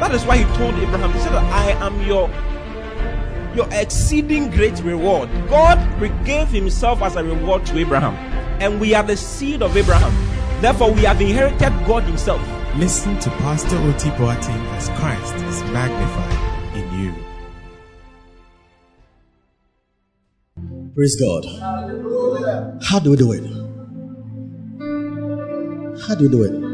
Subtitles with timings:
[0.00, 2.30] that is why He told Abraham, He said, I am your
[3.56, 5.30] your exceeding great reward.
[5.48, 5.78] God
[6.24, 8.14] gave Himself as a reward to Abraham,
[8.60, 10.12] and we are the seed of Abraham.
[10.60, 12.40] Therefore, we have inherited God Himself.
[12.76, 17.14] Listen to Pastor Oti Boateng as Christ is magnified in you.
[20.94, 21.44] Praise God.
[22.82, 23.44] How do we do it?
[26.06, 26.65] How do we do it?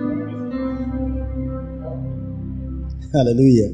[3.13, 3.69] Hallelujah.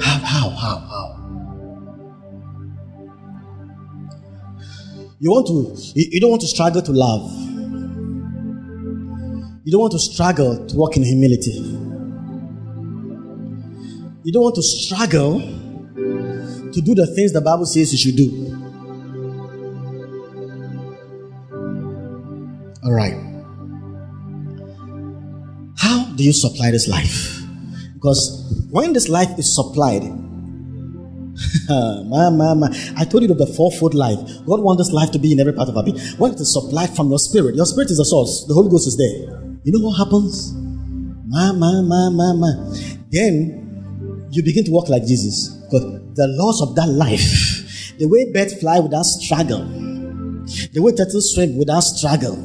[0.00, 1.18] How, how, how, how?
[5.20, 7.30] You want to, you, don't want to struggle to love.
[9.64, 11.52] You don't want to struggle to walk in humility.
[14.24, 18.54] You don't want to struggle to do the things the Bible says you should do.
[22.84, 23.14] All right.
[25.76, 27.37] How do you supply this life?
[27.98, 30.04] Because when this life is supplied,
[31.68, 32.68] my, my, my.
[32.96, 34.18] I told you of the fourfold life.
[34.46, 35.98] God wants this life to be in every part of our being.
[36.16, 38.44] When it is supplied from your spirit, your spirit is the source.
[38.46, 39.34] The Holy Ghost is there.
[39.64, 40.52] You know what happens?
[41.26, 42.74] Ma, ma, ma, ma, ma.
[43.10, 45.48] Then you begin to walk like Jesus.
[45.48, 45.82] Because
[46.14, 49.64] the laws of that life, the way birds fly without struggle,
[50.72, 52.36] the way turtles swim without struggle.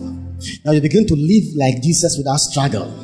[0.65, 3.02] Now you begin to live like Jesus without struggle.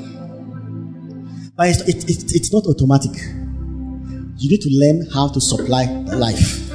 [1.60, 3.12] But it's, it, it, it's not automatic.
[4.38, 6.72] You need to learn how to supply life.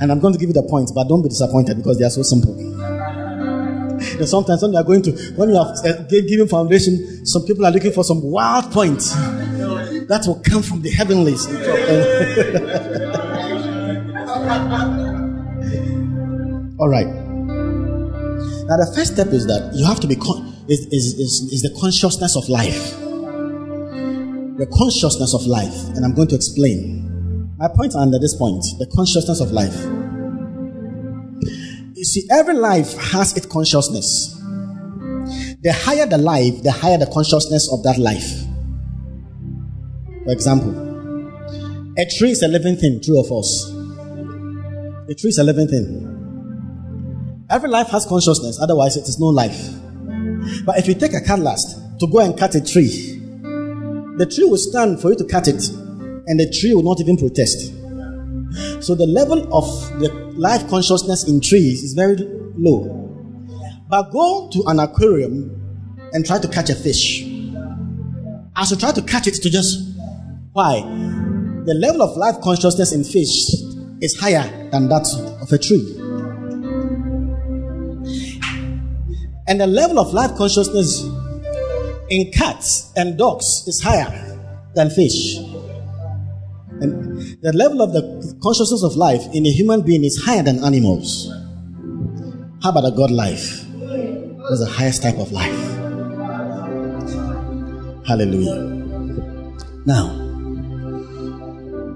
[0.00, 2.10] And I'm going to give you the points, but don't be disappointed because they are
[2.10, 2.56] so simple.
[2.56, 7.66] And sometimes when you are going to, when you have uh, given foundation, some people
[7.66, 11.46] are looking for some wild points that will come from the heavenlies.
[16.80, 17.08] All right.
[18.68, 21.62] Now the first step is that you have to be con- is, is, is, is
[21.62, 22.96] the consciousness of life.
[24.56, 27.54] The consciousness of life, and I'm going to explain.
[27.58, 29.74] My point under this point, the consciousness of life.
[31.94, 34.36] You see, every life has its consciousness.
[35.62, 38.46] The higher the life, the higher the consciousness of that life.
[40.24, 40.70] For example,
[41.98, 43.70] a tree is a living thing, true or false?
[45.08, 46.06] A tree is a living thing.
[47.50, 49.80] Every life has consciousness, otherwise, it is no life.
[50.64, 53.18] But if you take a cutlass to go and cut a tree,
[54.16, 55.68] the tree will stand for you to cut it,
[56.26, 57.72] and the tree will not even protest.
[58.82, 59.64] So the level of
[60.00, 62.16] the life consciousness in trees is very
[62.56, 63.06] low.
[63.88, 65.56] But go to an aquarium
[66.12, 67.22] and try to catch a fish.
[68.56, 69.96] As you try to catch it to just
[70.52, 70.80] why?
[70.80, 73.52] The level of life consciousness in fish
[74.00, 75.06] is higher than that
[75.40, 75.99] of a tree.
[79.50, 81.02] And the level of life consciousness
[82.08, 84.38] in cats and dogs is higher
[84.76, 85.38] than fish.
[86.80, 90.62] And the level of the consciousness of life in a human being is higher than
[90.62, 91.28] animals.
[92.62, 93.64] How about a God life?
[94.48, 95.50] That's the highest type of life.
[98.06, 98.54] Hallelujah.
[99.84, 100.10] Now,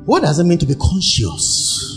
[0.06, 1.93] what does it mean to be conscious?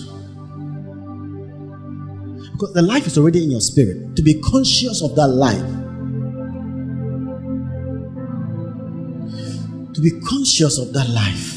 [2.58, 4.16] Because the life is already in your spirit.
[4.16, 5.62] To be conscious of that life.
[9.94, 11.54] To be conscious of that life.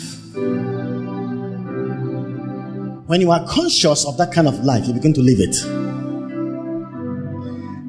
[3.08, 5.56] When you are conscious of that kind of life, you begin to live it.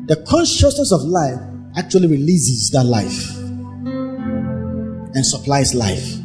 [0.07, 1.37] The consciousness of life
[1.75, 3.37] actually releases that life
[5.13, 6.17] and supplies life.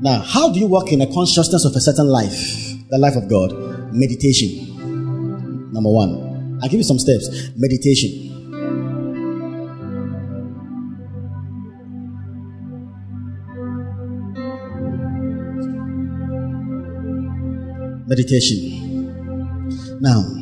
[0.00, 2.61] Now, how do you walk in a consciousness of a certain life,
[2.92, 3.50] the life of God?
[3.92, 5.72] Meditation.
[5.72, 6.60] Number one.
[6.62, 7.50] I'll give you some steps.
[7.56, 8.28] Meditation.
[18.12, 19.98] meditation.
[20.02, 20.41] Now,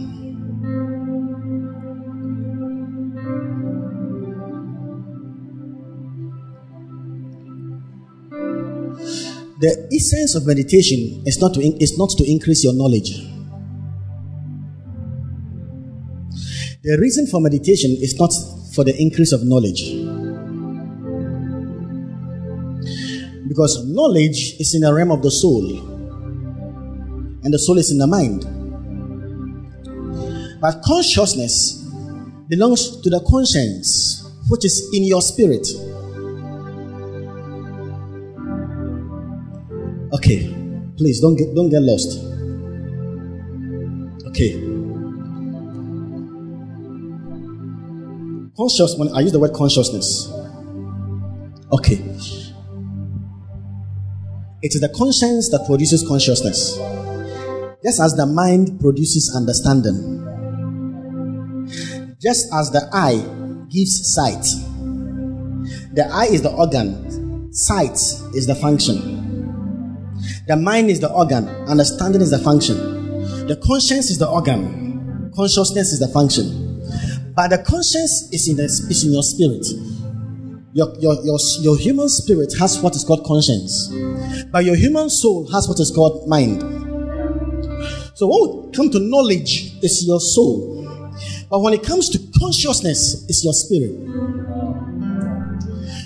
[9.60, 13.10] the essence of meditation is not to is not to increase your knowledge.
[16.82, 18.32] The reason for meditation is not
[18.74, 19.82] for the increase of knowledge.
[23.48, 25.68] Because knowledge is in the realm of the soul,
[27.44, 28.46] and the soul is in the mind.
[30.62, 31.84] But consciousness
[32.48, 35.66] belongs to the conscience, which is in your spirit.
[40.12, 40.52] Okay,
[40.96, 42.18] please don't get don't get lost.
[44.26, 44.54] Okay.
[48.56, 50.32] Conscious when I use the word consciousness.
[51.72, 51.94] Okay.
[54.62, 56.76] It is the conscience that produces consciousness.
[57.82, 60.20] Just as the mind produces understanding.
[62.20, 63.24] Just as the eye
[63.70, 64.44] gives sight.
[65.94, 67.94] The eye is the organ, sight
[68.34, 69.19] is the function.
[70.50, 72.76] The mind is the organ, understanding is the function.
[73.46, 76.82] The conscience is the organ, consciousness is the function.
[77.36, 79.64] But the conscience is in, the, is in your spirit.
[80.72, 83.94] Your, your, your, your human spirit has what is called conscience,
[84.50, 86.62] but your human soul has what is called mind.
[88.18, 90.82] So, when we come to knowledge, it's your soul.
[91.48, 93.94] But when it comes to consciousness, it's your spirit.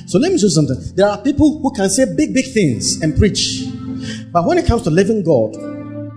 [0.06, 0.76] So let me show you something.
[0.94, 3.64] There are people who can say big, big things and preach.
[4.34, 5.54] But when it comes to living God,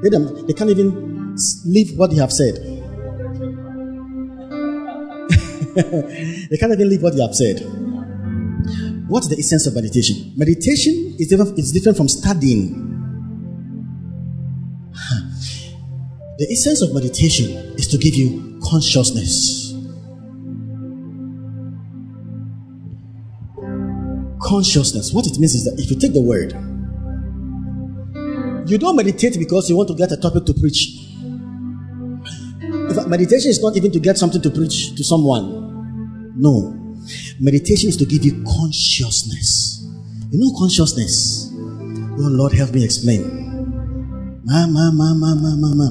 [0.02, 0.10] they,
[0.48, 1.36] they can't even
[1.66, 2.56] live what they have said.
[6.50, 7.60] they can't even live what they have said.
[9.08, 10.34] What is the essence of meditation?
[10.36, 12.86] Meditation is different, it's different from studying.
[16.40, 19.76] The essence of meditation is to give you consciousness.
[24.42, 25.14] Consciousness.
[25.14, 26.56] What it means is that if you take the word,
[28.68, 31.04] you don't meditate because you want to get a topic to preach.
[33.08, 36.34] Meditation is not even to get something to preach to someone.
[36.36, 36.74] No.
[37.40, 39.86] Meditation is to give you consciousness.
[40.32, 41.52] You know consciousness.
[41.54, 43.48] Oh Lord, help me explain.
[44.44, 45.90] Ma, ma, ma, ma, ma, ma, ma.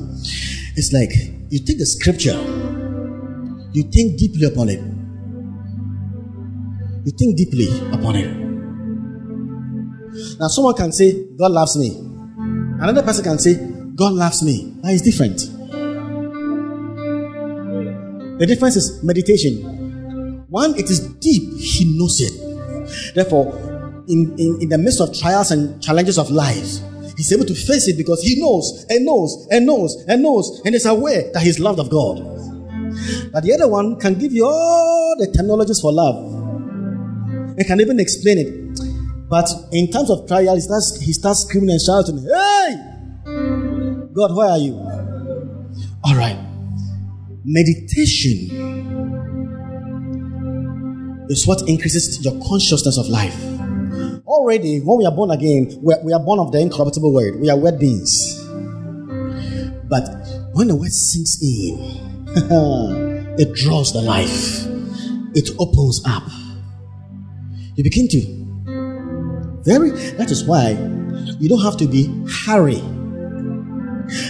[0.77, 1.11] It's like
[1.51, 2.37] you take the scripture,
[3.73, 4.81] you think deeply upon it.
[7.05, 8.47] You think deeply upon it.
[10.39, 12.16] Now, someone can say, God loves me.
[12.79, 13.55] Another person can say,
[13.95, 14.75] God loves me.
[14.83, 15.39] That is different.
[18.39, 20.45] The difference is meditation.
[20.49, 23.15] One, it is deep, he knows it.
[23.15, 26.79] Therefore, in, in, in the midst of trials and challenges of life,
[27.17, 30.75] he's able to face it because he knows and knows and knows and knows and
[30.75, 32.19] is aware that he's loved of God.
[33.33, 37.57] But the other one can give you all the technologies for love.
[37.59, 39.29] It can even explain it.
[39.29, 42.46] But in terms of trial, he starts, he starts screaming and shouting, Hey!
[44.17, 44.73] God, where are you?
[46.03, 46.39] All right.
[47.45, 48.49] Meditation
[51.29, 53.37] is what increases your consciousness of life.
[54.27, 57.39] Already, when we are born again, we are, we are born of the incorruptible word.
[57.39, 58.43] We are word beings.
[59.85, 60.09] But
[60.55, 61.79] when the word sinks in,
[63.39, 64.65] it draws the life,
[65.37, 66.23] it opens up.
[67.75, 70.71] You begin to very, that is why
[71.39, 72.09] you don't have to be
[72.47, 72.83] hurry.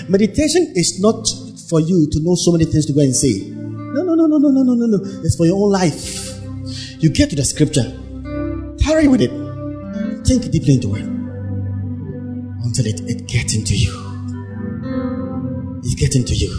[0.08, 1.26] Meditation is not
[1.68, 3.50] for you to know so many things to go and say.
[3.50, 5.22] No, no, no, no, no, no, no, no, no.
[5.24, 6.40] It's for your own life.
[7.00, 7.84] You get to the scripture,
[8.78, 9.30] tarry with it,
[10.26, 11.04] think deeply into it
[12.64, 13.92] until it, it gets into you.
[15.84, 16.50] It gets into you.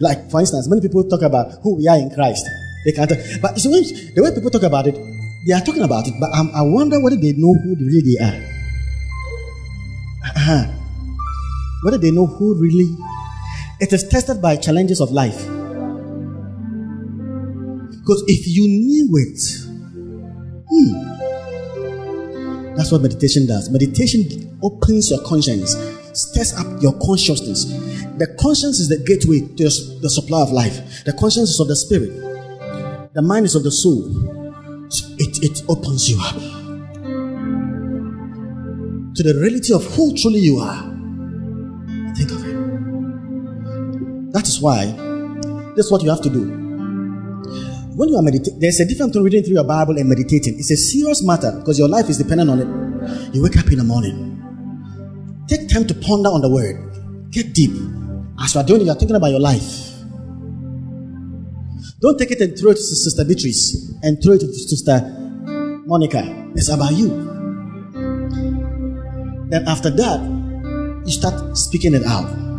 [0.00, 2.46] Like, for instance, many people talk about who we are in Christ.
[2.84, 3.08] They can't,
[3.40, 4.98] but the way people talk about it,
[5.46, 8.18] they are talking about it, but um, I wonder whether they know who they really
[8.20, 8.52] are.
[10.24, 10.81] Uh-huh.
[11.82, 12.96] Whether they know who really.
[13.80, 15.44] It is tested by challenges of life.
[17.90, 19.40] Because if you knew it,
[20.70, 20.92] hmm,
[22.76, 23.70] that's what meditation does.
[23.70, 25.74] Meditation opens your conscience,
[26.12, 27.64] stirs up your consciousness.
[28.18, 29.64] The conscience is the gateway to
[30.00, 31.04] the supply of life.
[31.04, 32.12] The conscience is of the spirit.
[33.14, 34.32] The mind is of the soul
[35.18, 36.34] it, it opens you up
[39.14, 40.91] to the reality of who truly you are.
[44.62, 44.86] Why
[45.76, 46.44] this is what you have to do.
[47.94, 50.58] When you are meditating, there's a difference between reading through your Bible and meditating.
[50.58, 53.34] It's a serious matter because your life is dependent on it.
[53.34, 54.38] You wake up in the morning.
[55.46, 57.30] Take time to ponder on the word.
[57.30, 57.72] Get deep.
[58.40, 59.90] As you are doing it, you are thinking about your life.
[62.00, 65.00] Don't take it and throw it to Sister Beatrice and throw it to Sister
[65.86, 66.22] Monica.
[66.54, 67.08] It's about you.
[69.50, 70.20] Then after that,
[71.04, 72.51] you start speaking it out.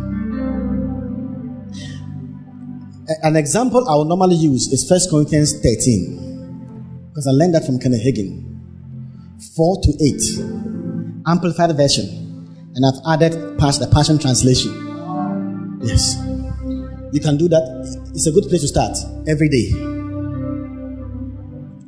[3.06, 7.10] An example I will normally use is 1 Corinthians 13.
[7.10, 8.40] Because I learned that from Kenneth Hagin.
[9.54, 9.92] 4 to
[11.20, 11.26] 8.
[11.26, 12.08] Amplified version.
[12.74, 14.72] And I've added past the Passion Translation.
[15.82, 16.16] Yes.
[17.12, 18.10] You can do that.
[18.14, 18.96] It's a good place to start
[19.28, 19.68] every day.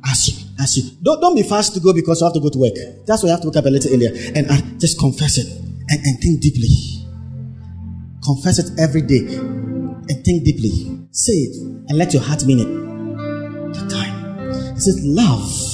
[0.05, 2.49] As you, as you don't, don't be fast to go because you have to go
[2.49, 2.75] to work.
[3.07, 5.47] That's why you have to wake up a little earlier and uh, just confess it
[5.47, 6.69] and, and think deeply.
[8.23, 9.67] Confess it every day
[10.09, 11.07] and think deeply.
[11.11, 11.55] Say it
[11.89, 12.69] and let your heart mean it.
[13.73, 14.49] The time.
[14.75, 15.67] It says, Love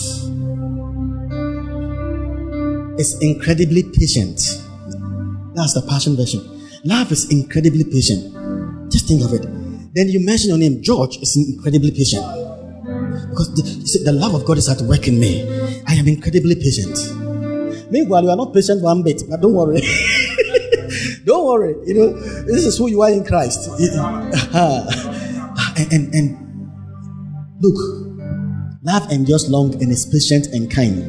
[3.00, 4.40] is incredibly patient.
[5.56, 6.42] That's the passion version.
[6.84, 8.92] Love is incredibly patient.
[8.92, 9.44] Just think of it.
[9.94, 10.82] Then you mention your name.
[10.82, 12.26] George is incredibly patient.
[13.30, 15.44] Because the, the love of God is at work in me.
[15.88, 16.98] I am incredibly patient.
[17.92, 19.82] Meanwhile, you are not patient one bit, but don't worry.
[21.26, 21.76] don't worry.
[21.86, 22.14] You know,
[22.44, 23.70] this is who you are in Christ.
[25.78, 26.38] and, and, and
[27.62, 27.76] look,
[28.84, 31.00] love endures long and is patient and kind.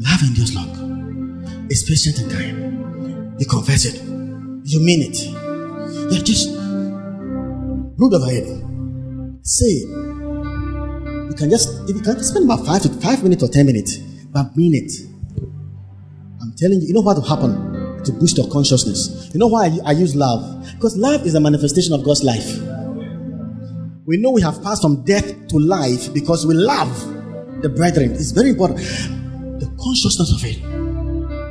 [0.00, 1.66] Love endures long.
[1.70, 3.40] It's patient and kind.
[3.40, 4.02] You confess it.
[4.64, 5.18] You mean it.
[6.12, 6.52] You just
[7.96, 8.46] brood over it.
[9.42, 9.86] Say.
[11.30, 13.96] You can just if you can spend about five five minutes or ten minutes,
[14.32, 14.92] but mean it.
[16.42, 17.69] I'm telling you, you know what will happen
[18.04, 19.30] to boost your consciousness.
[19.32, 20.66] You know why I, use love?
[20.74, 22.58] Because love is a manifestation of God's life.
[24.06, 26.90] We know we have passed from death to life because we love
[27.62, 28.12] the brethren.
[28.12, 28.78] It's very important.
[28.80, 30.62] The consciousness of it.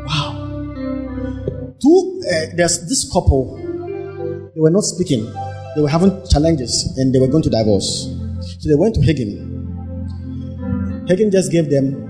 [0.05, 0.35] Wow.
[1.81, 3.55] Two, uh, there's this couple.
[4.53, 5.25] They were not speaking.
[5.75, 8.09] They were having challenges and they were going to divorce.
[8.59, 9.47] So they went to Hagin.
[11.07, 12.09] Hagin just gave them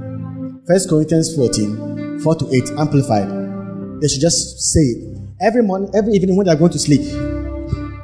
[0.65, 3.38] 1 Corinthians 14, 4 to 8, amplified.
[4.01, 5.19] They should just say it.
[5.41, 7.01] Every morning, every evening when they're going to sleep,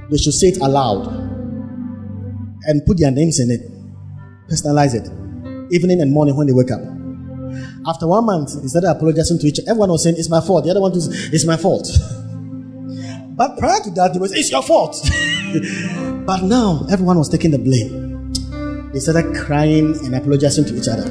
[0.09, 1.07] they should say it aloud
[2.65, 3.61] and put their names in it.
[4.49, 5.07] Personalize it.
[5.73, 6.81] Evening and morning when they wake up.
[7.87, 10.65] After one month, instead of apologizing to each other, everyone was saying, It's my fault.
[10.65, 11.87] The other one was, It's my fault.
[13.37, 14.97] but prior to that, it was, It's your fault.
[16.25, 18.33] but now, everyone was taking the blame.
[18.91, 21.09] They started crying and apologizing to each other.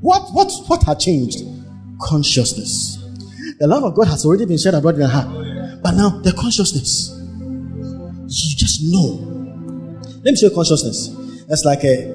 [0.00, 1.42] What, what, what had changed?
[2.00, 2.99] Consciousness.
[3.60, 5.28] The love of God has already been shed abroad in their heart.
[5.82, 7.10] But now, the consciousness.
[7.12, 9.20] You just know.
[10.24, 11.10] Let me show you consciousness.
[11.46, 12.08] That's like a,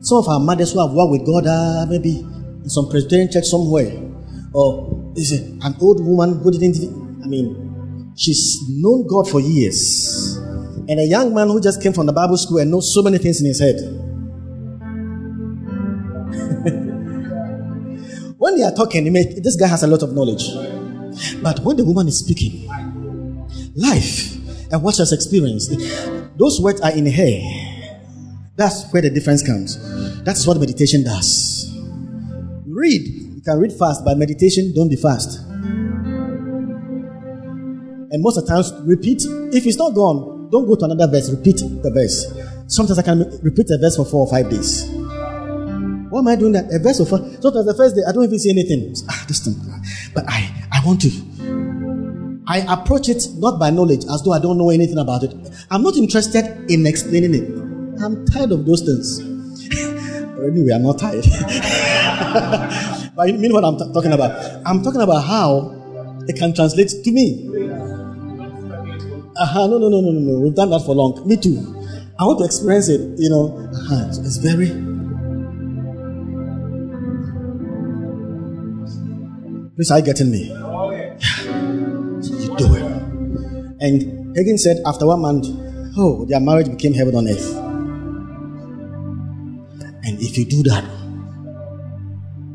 [0.00, 3.46] some of our mothers who have worked with God, uh, maybe in some Presbyterian church
[3.46, 3.90] somewhere.
[4.52, 6.76] Or is it an old woman who didn't,
[7.24, 10.36] I mean, she's known God for years.
[10.86, 13.18] And a young man who just came from the Bible school and knows so many
[13.18, 13.80] things in his head.
[18.38, 20.73] when they are talking, this guy has a lot of knowledge.
[21.42, 22.68] But when the woman is speaking,
[23.76, 24.34] life
[24.72, 25.70] and what she has experienced,
[26.36, 27.40] those words are in her.
[28.56, 29.78] That's where the difference comes.
[30.24, 31.70] That's what meditation does.
[32.66, 33.02] Read.
[33.06, 35.40] You can read fast, but meditation, don't be fast.
[38.14, 39.22] And most of the times, repeat.
[39.52, 41.30] If it's not gone, don't go to another verse.
[41.30, 42.32] Repeat the verse.
[42.68, 44.86] Sometimes I can repeat a verse for four or five days.
[46.10, 46.72] Why am I doing that?
[46.72, 47.18] A verse of four.
[47.18, 48.94] Sometimes the first day I don't even see anything.
[49.10, 49.56] Ah, this thing.
[50.14, 50.48] But I,
[50.84, 52.42] I want to.
[52.46, 55.32] I approach it not by knowledge, as though I don't know anything about it.
[55.70, 57.48] I'm not interested in explaining it.
[58.02, 59.20] I'm tired of those things.
[60.44, 61.24] anyway, I'm not tired.
[63.16, 64.60] but you mean what I'm t- talking about?
[64.66, 65.74] I'm talking about how
[66.28, 67.48] it can translate to me.
[69.36, 70.40] Uh-huh, no, no, no, no, no, no.
[70.40, 71.26] We've done that for long.
[71.26, 71.56] Me too.
[72.20, 73.56] I want to experience it, you know.
[73.72, 74.08] Uh-huh.
[74.10, 74.93] It's very.
[79.76, 80.44] Please, are you getting me?
[80.44, 80.56] You
[82.56, 82.82] do it.
[83.82, 85.46] And Hagin said, after one month,
[85.96, 87.56] oh, their marriage became heaven on earth.
[90.06, 90.84] And if you do that,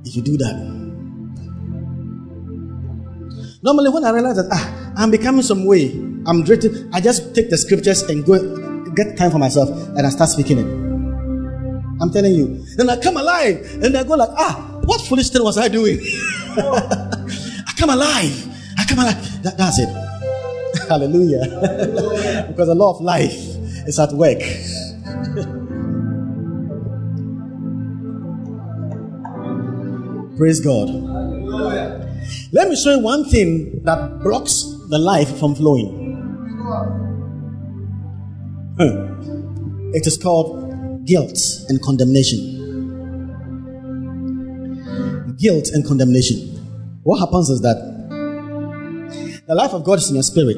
[0.05, 0.55] if you do that,
[3.63, 5.91] normally when I realize that ah, I'm becoming some way,
[6.25, 8.39] I'm drifting, I just take the scriptures and go
[8.95, 10.67] get time for myself and I start speaking it.
[12.01, 12.63] I'm telling you.
[12.77, 15.99] Then I come alive and I go like, ah, what foolish thing was I doing?
[17.79, 18.47] Come alive.
[18.77, 19.43] I come alive.
[19.43, 19.87] That, that's it.
[20.89, 21.39] Hallelujah.
[22.49, 23.33] because the law of life
[23.87, 24.39] is at work.
[30.37, 30.89] Praise God.
[32.51, 35.87] Let me show you one thing that blocks the life from flowing.
[38.77, 39.95] Hmm.
[39.95, 42.57] It is called guilt and condemnation.
[45.37, 46.58] Guilt and condemnation.
[47.03, 47.77] What happens is that
[49.47, 50.57] the life of God is in your spirit.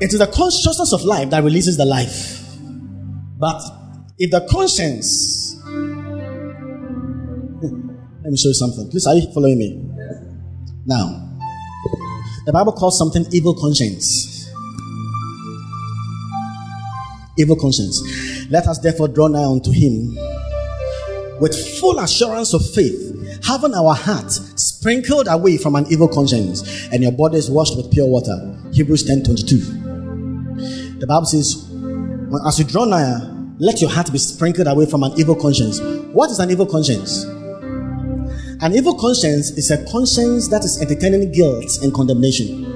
[0.00, 2.40] It is the consciousness of life that releases the life.
[3.38, 3.60] But
[4.18, 5.56] if the conscience
[7.60, 7.90] hmm,
[8.22, 8.88] Let me show you something.
[8.88, 9.82] Please, are you following me?
[10.86, 11.38] Now,
[12.46, 14.48] the Bible calls something evil conscience.
[17.36, 18.00] Evil conscience.
[18.48, 20.16] Let us therefore draw nigh unto him
[21.42, 27.02] with full assurance of faith, having our hearts sprinkled away from an evil conscience, and
[27.02, 28.56] your bodies washed with pure water.
[28.72, 29.56] Hebrews 10 22.
[31.00, 31.68] The Bible says,
[32.46, 35.80] as you draw nigh, let your heart be sprinkled away from an evil conscience.
[36.14, 37.24] What is an evil conscience?
[38.62, 42.70] An evil conscience is a conscience that is entertaining guilt and condemnation.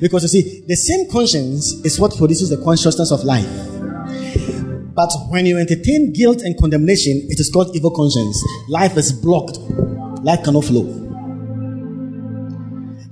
[0.00, 3.71] Because you see, the same conscience is what produces the consciousness of life.
[4.94, 8.42] But when you entertain guilt and condemnation, it is called evil conscience.
[8.68, 9.58] Life is blocked,
[10.22, 10.84] life cannot flow.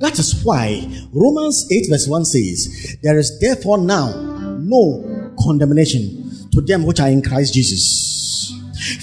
[0.00, 4.12] That is why Romans 8, verse 1 says, There is therefore now
[4.58, 8.52] no condemnation to them which are in Christ Jesus.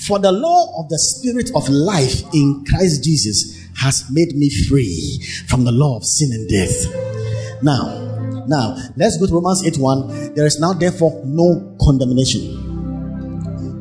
[0.07, 5.23] For the law of the Spirit of life in Christ Jesus has made me free
[5.47, 7.61] from the law of sin and death.
[7.61, 10.33] Now, now let's go to Romans 8 1.
[10.33, 12.66] There is now therefore no condemnation.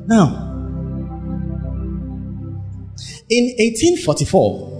[0.08, 0.54] Now,
[3.28, 4.76] in 1844,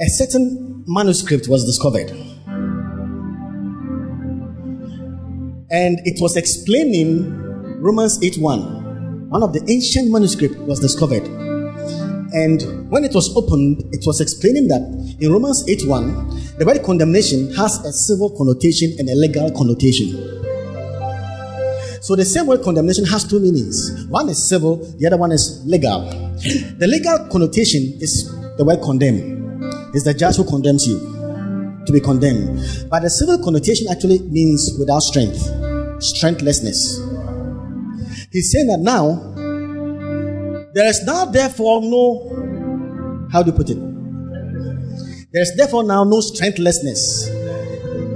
[0.00, 2.10] a certain manuscript was discovered.
[5.72, 7.32] And it was explaining
[7.80, 9.30] Romans 8 1.
[9.30, 11.26] One of the ancient manuscript was discovered.
[12.32, 14.82] And when it was opened, it was explaining that
[15.18, 20.39] in Romans 8 1, the word condemnation has a civil connotation and a legal connotation.
[22.10, 24.04] So the same word condemnation has two meanings.
[24.06, 26.10] One is civil, the other one is legal.
[26.40, 29.62] The legal connotation is the word condemn.
[29.94, 30.98] It's the judge who condemns you
[31.86, 32.90] to be condemned.
[32.90, 35.38] But the civil connotation actually means without strength,
[36.02, 36.98] strengthlessness.
[38.32, 39.14] He's saying that now
[40.74, 43.78] there is now therefore no how do you put it?
[45.30, 47.30] There is therefore now no strengthlessness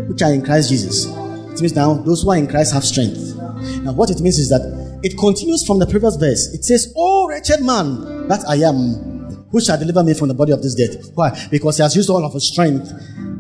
[0.09, 1.07] which are in Christ Jesus.
[1.07, 3.34] It means now those who are in Christ have strength.
[3.83, 6.53] Now, what it means is that it continues from the previous verse.
[6.55, 10.53] It says, Oh, wretched man that I am, who shall deliver me from the body
[10.53, 11.11] of this death?
[11.15, 11.31] Why?
[11.51, 12.91] Because he has used all of his strength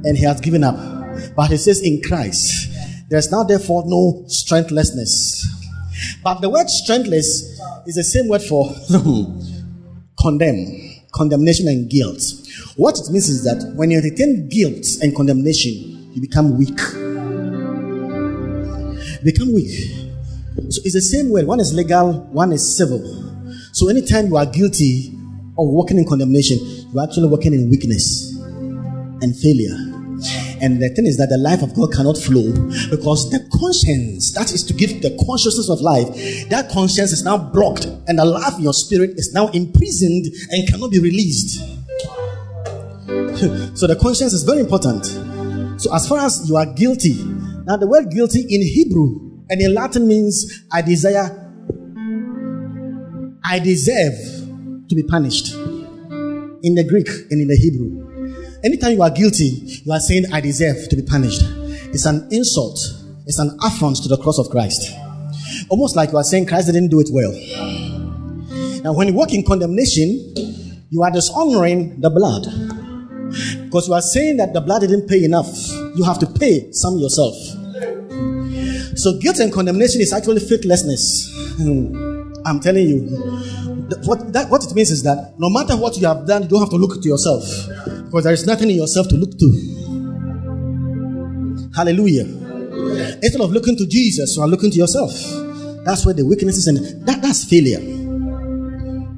[0.04, 0.76] and he has given up.
[1.36, 2.70] But it says, In Christ,
[3.08, 5.46] there is now therefore no strengthlessness.
[6.22, 8.70] But the word strengthless is the same word for
[10.20, 12.22] condemn, condemnation, and guilt.
[12.76, 16.76] What it means is that when you entertain guilt and condemnation, you become weak.
[19.22, 20.03] Become weak.
[20.56, 21.44] So it's the same way.
[21.44, 23.00] One is legal, one is civil.
[23.72, 25.12] So anytime you are guilty
[25.58, 26.58] of walking in condemnation,
[26.92, 28.36] you're actually walking in weakness
[29.20, 29.74] and failure.
[30.62, 32.52] And the thing is that the life of God cannot flow
[32.88, 36.06] because the conscience that is to give the consciousness of life,
[36.50, 40.68] that conscience is now blocked, and the life in your spirit is now imprisoned and
[40.68, 41.58] cannot be released.
[43.76, 45.04] so the conscience is very important.
[45.80, 47.14] So as far as you are guilty,
[47.66, 51.30] now the word guilty in Hebrew and in Latin means I desire,
[53.44, 54.14] I deserve
[54.88, 55.54] to be punished.
[55.54, 58.60] In the Greek and in the Hebrew.
[58.64, 61.42] Anytime you are guilty, you are saying, I deserve to be punished.
[61.92, 62.78] It's an insult,
[63.26, 64.90] it's an affront to the cross of Christ.
[65.68, 67.32] Almost like you are saying Christ didn't do it well.
[68.82, 70.34] Now, when you walk in condemnation,
[70.88, 72.44] you are dishonoring the blood.
[73.64, 75.48] Because you are saying that the blood didn't pay enough.
[75.96, 77.34] You have to pay some yourself.
[79.04, 81.28] So guilt and condemnation is actually faithlessness.
[81.60, 82.32] Hmm.
[82.46, 83.00] I'm telling you.
[84.08, 86.60] What, that, what it means is that no matter what you have done, you don't
[86.60, 87.44] have to look to yourself.
[88.06, 89.48] Because there is nothing in yourself to look to.
[91.76, 92.24] Hallelujah.
[93.20, 95.12] Instead of looking to Jesus, you are looking to yourself.
[95.84, 97.82] That's where the weakness is, and that, that's failure.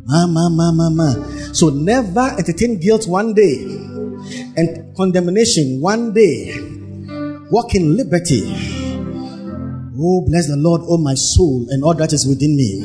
[0.04, 1.14] Ma, ma, ma, ma, ma.
[1.52, 3.62] So never entertain guilt one day
[4.56, 6.58] and condemnation one day.
[7.52, 8.85] Walk in liberty
[9.98, 12.82] Oh, bless the Lord, oh my soul, and all that is within me.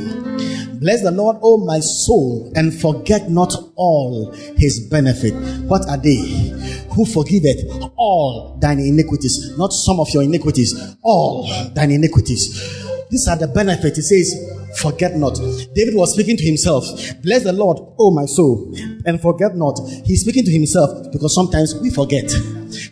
[0.79, 5.33] Bless the Lord, oh my soul, and forget not all his benefit.
[5.67, 6.55] What are they?
[6.95, 7.59] Who forgiveth
[7.95, 12.87] all thine iniquities, not some of your iniquities, all thine iniquities.
[13.11, 13.97] These are the benefits.
[13.97, 15.35] He says, forget not.
[15.75, 16.85] David was speaking to himself.
[17.21, 18.73] Bless the Lord, oh my soul,
[19.05, 19.79] and forget not.
[20.05, 22.29] He's speaking to himself because sometimes we forget.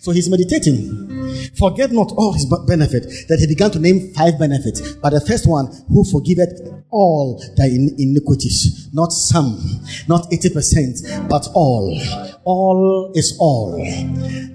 [0.02, 1.09] So he's meditating.
[1.58, 3.04] Forget not all his benefit.
[3.28, 4.94] That he began to name five benefits.
[4.94, 8.90] But the first one, who forgiveth all thy iniquities.
[8.94, 9.60] Not some,
[10.08, 12.00] not 80%, but all.
[12.44, 13.78] All is all.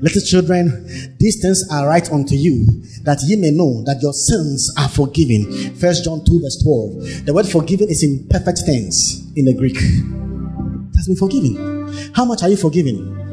[0.00, 0.86] Little children,
[1.18, 2.66] these things are write unto you,
[3.02, 5.74] that ye may know that your sins are forgiven.
[5.76, 7.26] First John 2 verse 12.
[7.26, 9.76] The word forgiven is in perfect tense in the Greek.
[9.76, 12.12] It has been forgiven.
[12.14, 13.23] How much are you forgiven?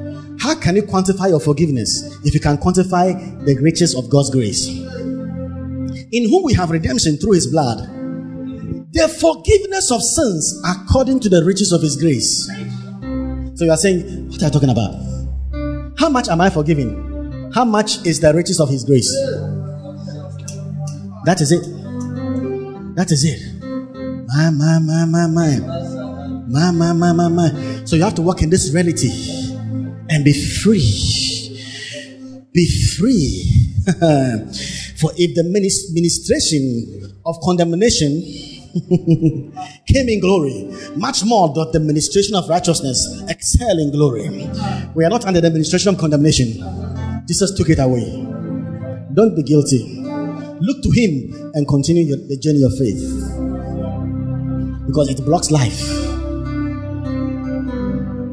[0.42, 3.14] How can you quantify your forgiveness if you can quantify
[3.46, 4.68] the riches of God's grace?
[4.70, 7.78] In whom we have redemption through his blood.
[8.92, 12.48] The forgiveness of sins according to the riches of his grace.
[13.54, 14.96] So you are saying, what are you talking about?
[16.00, 17.52] How much am I forgiven?
[17.54, 19.14] How much is the riches of his grace?
[21.26, 21.62] That is it.
[22.96, 23.62] That is it.
[24.26, 25.60] My, my, my, my, my.
[26.48, 27.86] My, my, my, my, my.
[27.86, 29.41] So you have to walk in this reality
[30.12, 31.58] and be free.
[32.54, 33.48] Be free.
[35.00, 38.22] For if the ministration of condemnation
[39.88, 44.30] came in glory, much more doth the ministration of righteousness excel in glory.
[44.94, 46.62] We are not under the administration of condemnation.
[47.26, 48.06] Jesus took it away.
[49.14, 50.04] Don't be guilty.
[50.60, 53.02] Look to Him and continue the journey of faith
[54.86, 56.21] because it blocks life.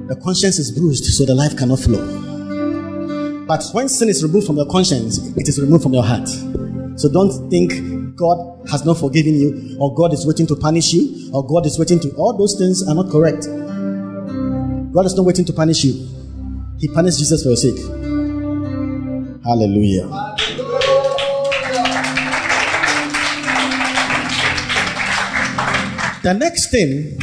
[0.08, 2.00] The conscience is bruised, so the life cannot flow.
[3.46, 6.26] But when sin is removed from your conscience, it is removed from your heart.
[6.98, 11.30] So don't think God has not forgiven you, or God is waiting to punish you,
[11.34, 12.10] or God is waiting to.
[12.16, 13.44] All those things are not correct.
[14.94, 16.08] God is not waiting to punish you.
[16.78, 17.76] He punished Jesus for your sake.
[19.44, 20.08] Hallelujah.
[26.22, 27.18] The next thing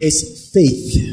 [0.00, 1.07] is faith.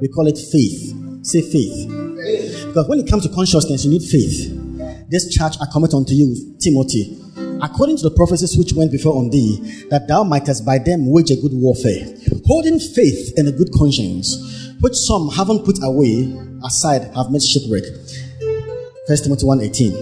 [0.00, 0.94] We call it faith.
[1.22, 1.88] Say faith.
[1.88, 2.66] faith.
[2.66, 4.50] Because when it comes to consciousness, you need faith.
[5.08, 7.16] This church I commit unto you, Timothy,
[7.62, 11.30] according to the prophecies which went before on thee, that thou mightest by them wage
[11.30, 12.06] a good warfare,
[12.46, 17.84] holding faith and a good conscience, which some haven't put away aside have made shipwreck.
[19.06, 19.94] First Timothy 1:18.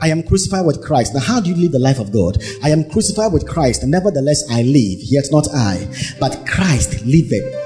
[0.00, 1.14] I am crucified with Christ.
[1.14, 2.42] Now, how do you live the life of God?
[2.62, 5.88] I am crucified with Christ, and nevertheless I live, yet not I,
[6.20, 7.65] but Christ liveth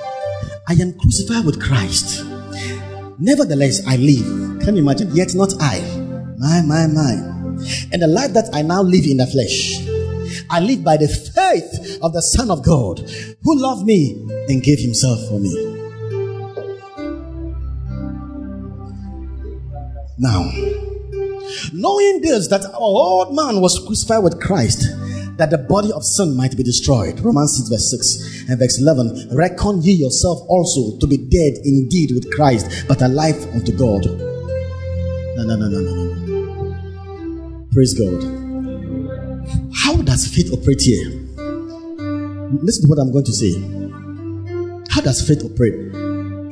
[0.70, 2.24] I am crucified with Christ.
[3.18, 4.60] Nevertheless, I live.
[4.62, 5.10] Can you imagine?
[5.16, 5.80] Yet not I.
[6.38, 7.10] My, my, my.
[7.90, 9.84] And the life that I now live in the flesh,
[10.48, 13.00] I live by the faith of the Son of God
[13.42, 14.12] who loved me
[14.48, 15.50] and gave himself for me.
[20.18, 20.52] Now,
[21.72, 24.86] knowing this, that our old man was crucified with Christ
[25.40, 27.18] that the body of sin might be destroyed.
[27.20, 29.30] Romans 6, verse 6 and verse 11.
[29.32, 34.04] Reckon ye yourself also to be dead indeed with Christ, but alive unto God.
[35.36, 37.66] No, no, no, no, no.
[37.72, 38.22] Praise God.
[39.74, 41.08] How does faith operate here?
[42.60, 43.52] Listen to what I'm going to say.
[44.90, 45.72] How does faith operate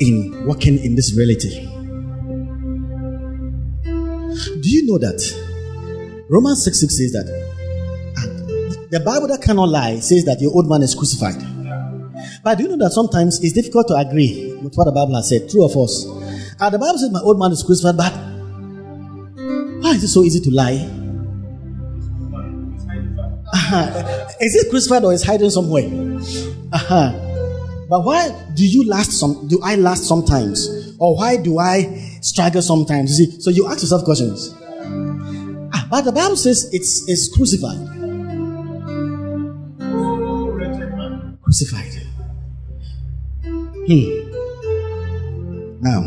[0.00, 1.66] in working in this reality?
[4.62, 5.20] Do you know that
[6.30, 7.47] Romans 6 6 says that
[8.90, 11.36] the Bible that cannot lie says that your old man is crucified.
[12.42, 15.28] But do you know that sometimes it's difficult to agree with what the Bible has
[15.28, 16.06] said, true or false?
[16.60, 18.12] Uh, the Bible says my old man is crucified, but
[19.82, 20.88] why is it so easy to lie?
[23.50, 24.28] Uh-huh.
[24.40, 25.84] Is it crucified or is hiding somewhere?
[26.72, 27.12] Uh-huh.
[27.88, 29.48] But why do you last some?
[29.48, 31.82] Do I last sometimes, or why do I
[32.20, 33.18] struggle sometimes?
[33.18, 34.54] You see, so you ask yourself questions.
[35.72, 37.97] Ah, but the Bible says it's it's crucified.
[41.48, 41.94] Crucified.
[43.88, 44.04] Hmm.
[45.80, 46.00] Now,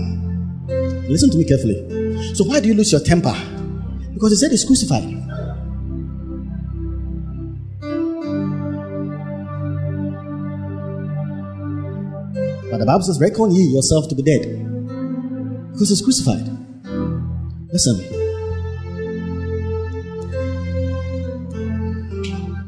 [1.09, 2.35] listen to me carefully.
[2.35, 3.33] So, why do you lose your temper?
[4.13, 5.09] Because he said he's crucified.
[12.69, 14.43] But the Bible says, Reckon ye yourself to be dead.
[15.71, 16.47] Because he's crucified.
[17.73, 17.97] Listen.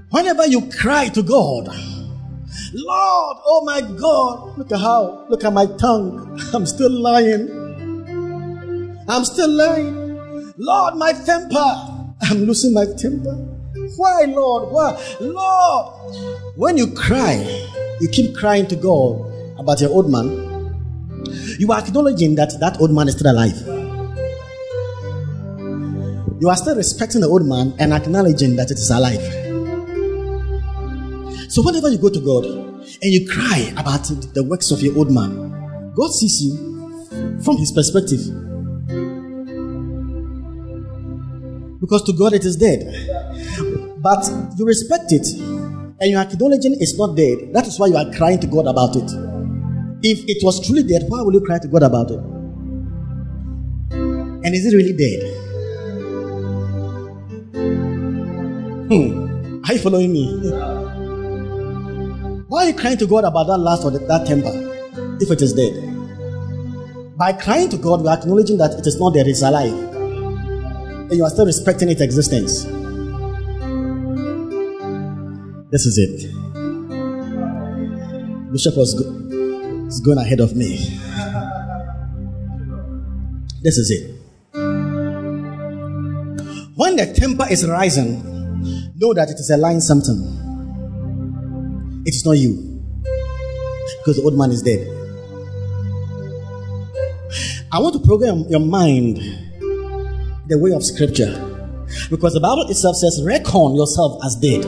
[0.09, 1.92] Whenever you cry to God,
[2.75, 6.39] Lord, oh my God, look at how, look at my tongue.
[6.53, 7.47] I'm still lying.
[9.07, 10.53] I'm still lying.
[10.57, 12.15] Lord, my temper.
[12.21, 13.35] I'm losing my temper.
[13.97, 14.71] Why, Lord?
[14.71, 15.17] Why?
[15.19, 16.15] Lord,
[16.55, 17.35] when you cry,
[17.99, 19.21] you keep crying to God
[19.59, 20.49] about your old man,
[21.59, 23.57] you are acknowledging that that old man is still alive.
[26.41, 29.42] You are still respecting the old man and acknowledging that it is alive.
[31.53, 35.11] So whenever you go to God and you cry about the works of your old
[35.11, 36.57] man, God sees you
[37.45, 38.25] from his perspective.
[41.79, 42.81] Because to God it is dead.
[44.01, 44.25] But
[44.57, 45.27] you respect it
[46.01, 47.53] and you are acknowledging it's not dead.
[47.53, 49.11] That is why you are crying to God about it.
[50.01, 52.17] If it was truly dead, why will you cry to God about it?
[53.93, 55.21] And is it really dead?
[58.89, 59.61] Hmm.
[59.69, 60.82] Are you following me?
[62.53, 64.69] Why are you crying to God about that lust or that temper?
[65.19, 65.73] if it is dead.
[67.17, 69.73] By crying to God, we are acknowledging that it is not dead, it's alive.
[69.73, 72.65] And you are still respecting its existence.
[75.71, 76.31] This is it.
[78.51, 80.77] Bishop was go- is going ahead of me.
[83.63, 84.15] This is it.
[86.75, 88.21] When the temper is rising,
[88.95, 90.42] know that it is a lying symptom.
[92.05, 92.81] It is not you.
[93.99, 94.87] Because the old man is dead.
[97.71, 99.17] I want to program your mind
[100.47, 101.31] the way of scripture.
[102.09, 104.63] Because the Bible itself says, reckon yourself as dead.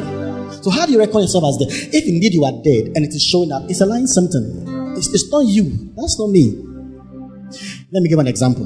[0.63, 1.67] So, how do you reckon yourself as dead?
[1.93, 4.95] If indeed you are dead and it is showing up, it's a lying symptom.
[4.98, 5.93] It's, it's not you.
[5.95, 6.56] That's not me.
[7.91, 8.65] Let me give an example.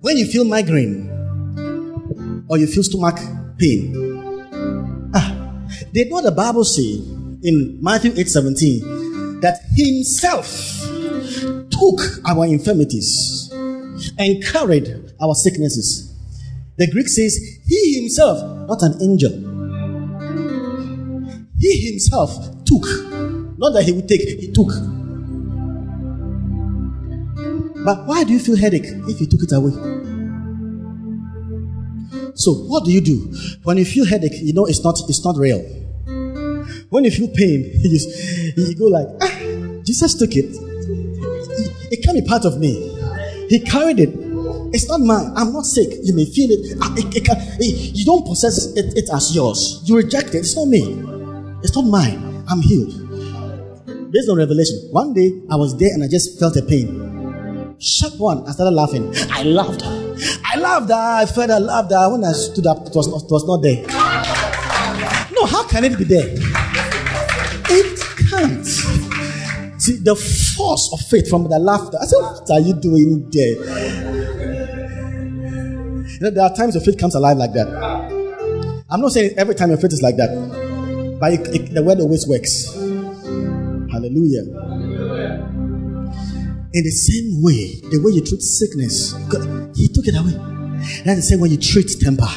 [0.00, 1.08] When you feel migraine
[2.48, 3.16] or you feel stomach
[3.58, 4.11] pain,
[5.92, 6.94] did not the Bible say
[7.42, 10.48] in Matthew 8 17 that Himself
[11.70, 13.50] took our infirmities
[14.18, 14.88] and carried
[15.20, 16.08] our sicknesses?
[16.78, 19.32] The Greek says, He Himself, not an angel.
[21.58, 22.32] He Himself
[22.64, 22.84] took.
[23.58, 24.68] Not that He would take, He took.
[27.84, 29.72] But why do you feel headache if He took it away?
[32.34, 33.32] So what do you do
[33.64, 34.32] when you feel headache?
[34.40, 35.81] You know it's not it's not real.
[36.92, 37.98] When you feel pain, you,
[38.54, 39.32] you go like, ah,
[39.82, 40.44] Jesus took it.
[41.90, 42.92] It, can't be part of me.
[43.48, 44.10] He carried it.
[44.74, 45.32] It's not mine.
[45.34, 45.88] I'm not sick.
[46.02, 46.76] You may feel it.
[46.82, 49.80] Ah, it, it it, you don't possess it, as yours.
[49.86, 50.44] You reject it.
[50.44, 51.00] It's not me.
[51.64, 52.44] It's not mine.
[52.50, 52.92] I'm healed.
[54.12, 57.74] Based on revelation, one day I was there and I just felt a pain.
[57.80, 58.46] Sharp one.
[58.46, 59.14] I started laughing.
[59.30, 59.82] I laughed.
[59.82, 60.90] I laughed.
[60.90, 61.88] I felt I laughed.
[61.88, 63.80] That when I stood up, it was, not, it was not there.
[65.32, 66.51] No, how can it be there?
[69.82, 71.98] See, the force of faith from the laughter.
[72.00, 73.58] I said, What are you doing there?
[76.06, 77.66] You know, there are times your faith comes alive like that.
[78.88, 80.30] I'm not saying every time your faith is like that,
[81.18, 82.72] but it, it, the word always works.
[83.90, 84.46] Hallelujah.
[86.74, 90.38] In the same way, the way you treat sickness, God, He took it away.
[91.02, 92.30] That's the same way you treat temper.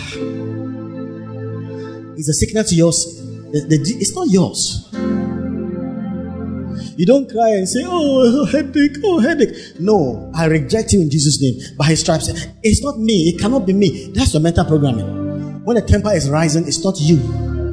[2.17, 3.21] Is the sickness to yours?
[3.51, 4.84] The, the, it's not yours.
[6.97, 9.53] You don't cry and say, oh, oh, headache, oh, headache.
[9.79, 11.75] No, I reject you in Jesus' name.
[11.77, 12.29] By his stripes,
[12.63, 13.29] it's not me.
[13.29, 14.11] It cannot be me.
[14.13, 15.63] That's your mental programming.
[15.65, 17.19] When the temper is rising, it's not you.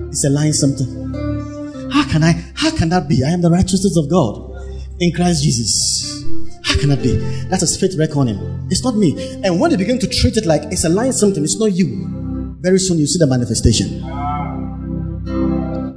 [0.08, 1.90] It's a lying something.
[1.92, 2.32] How can I?
[2.56, 3.22] How can that be?
[3.22, 4.50] I am the righteousness of God
[4.98, 6.24] in Christ Jesus.
[6.64, 7.16] How can that be?
[7.48, 8.38] That is a faith reckoning.
[8.70, 9.14] It's not me.
[9.44, 12.56] And when they begin to treat it like it's a lying something, it's not you.
[12.61, 14.00] Very soon you see the manifestation.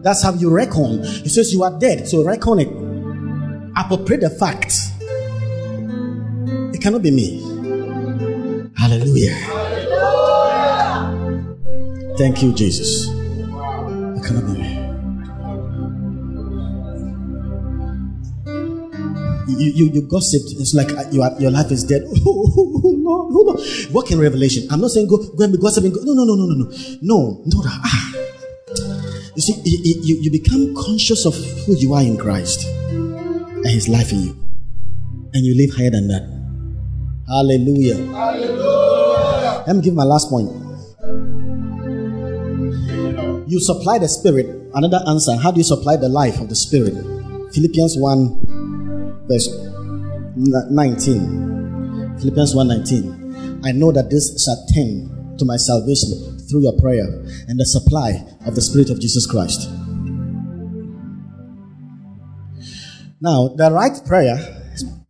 [0.03, 0.99] That's how you reckon.
[1.01, 2.85] It says you are dead, so reckon it.
[3.75, 4.73] Appropriate the fact.
[6.73, 7.41] It cannot be me.
[8.77, 9.35] Hallelujah.
[12.17, 13.09] Thank you, Jesus.
[13.09, 14.71] It cannot be me.
[19.47, 20.51] You, you, you gossiped.
[20.59, 22.03] It's like uh, you are, your life is dead.
[22.25, 23.93] Oh, Lord, hold on.
[23.93, 24.67] Walk in revelation.
[24.71, 25.91] I'm not saying go, go and be gossiping.
[25.91, 25.99] Go.
[26.03, 26.71] No, no, no, no, no, no.
[27.01, 27.61] No, no.
[27.65, 28.13] Ah.
[29.35, 31.35] You see, you, you, you become conscious of
[31.65, 32.65] who you are in Christ
[33.65, 34.37] and His life in you.
[35.33, 36.21] And you live higher than that.
[37.27, 37.97] Hallelujah.
[38.13, 39.63] Hallelujah.
[39.65, 40.51] Let me give my last point.
[43.49, 44.45] You supply the Spirit.
[44.75, 45.35] Another answer.
[45.35, 46.93] How do you supply the life of the Spirit?
[47.53, 49.49] Philippians 1, verse
[50.37, 52.17] 19.
[52.19, 53.61] Philippians 1 19.
[53.65, 57.07] I know that this shall tend to my salvation through your prayer
[57.47, 59.67] and the supply of the Spirit of Jesus Christ.
[63.21, 64.35] Now, the right prayer,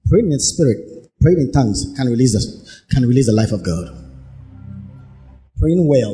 [0.07, 3.89] praying in spirit, praying in tongues, can release the, can release the life of God.
[5.57, 6.13] Praying well,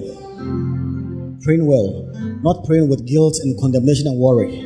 [1.44, 2.08] praying well,
[2.44, 4.64] not praying with guilt and condemnation and worry.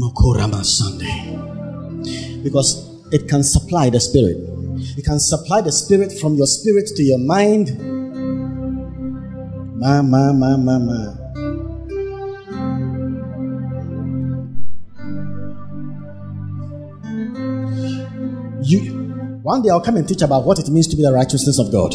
[0.00, 1.36] Mokorama Sunday,
[2.42, 4.38] because it can supply the spirit.
[4.96, 7.76] It can supply the spirit from your spirit to your mind.
[9.76, 11.19] Ma ma ma ma ma.
[18.70, 21.58] You, one day I'll come and teach about what it means to be the righteousness
[21.58, 21.90] of God.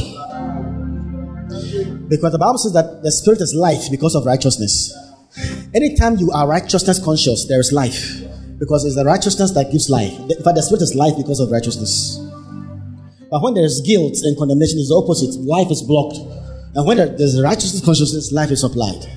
[2.09, 4.93] Because the Bible says that the spirit is life because of righteousness.
[5.73, 8.19] Anytime you are righteousness conscious, there is life.
[8.59, 10.19] Because it's the righteousness that gives life.
[10.19, 12.19] In fact, the spirit is life because of righteousness.
[13.31, 15.39] But when there is guilt and condemnation, it's the opposite.
[15.47, 16.19] Life is blocked.
[16.75, 19.07] And when there's righteousness consciousness, life is supplied.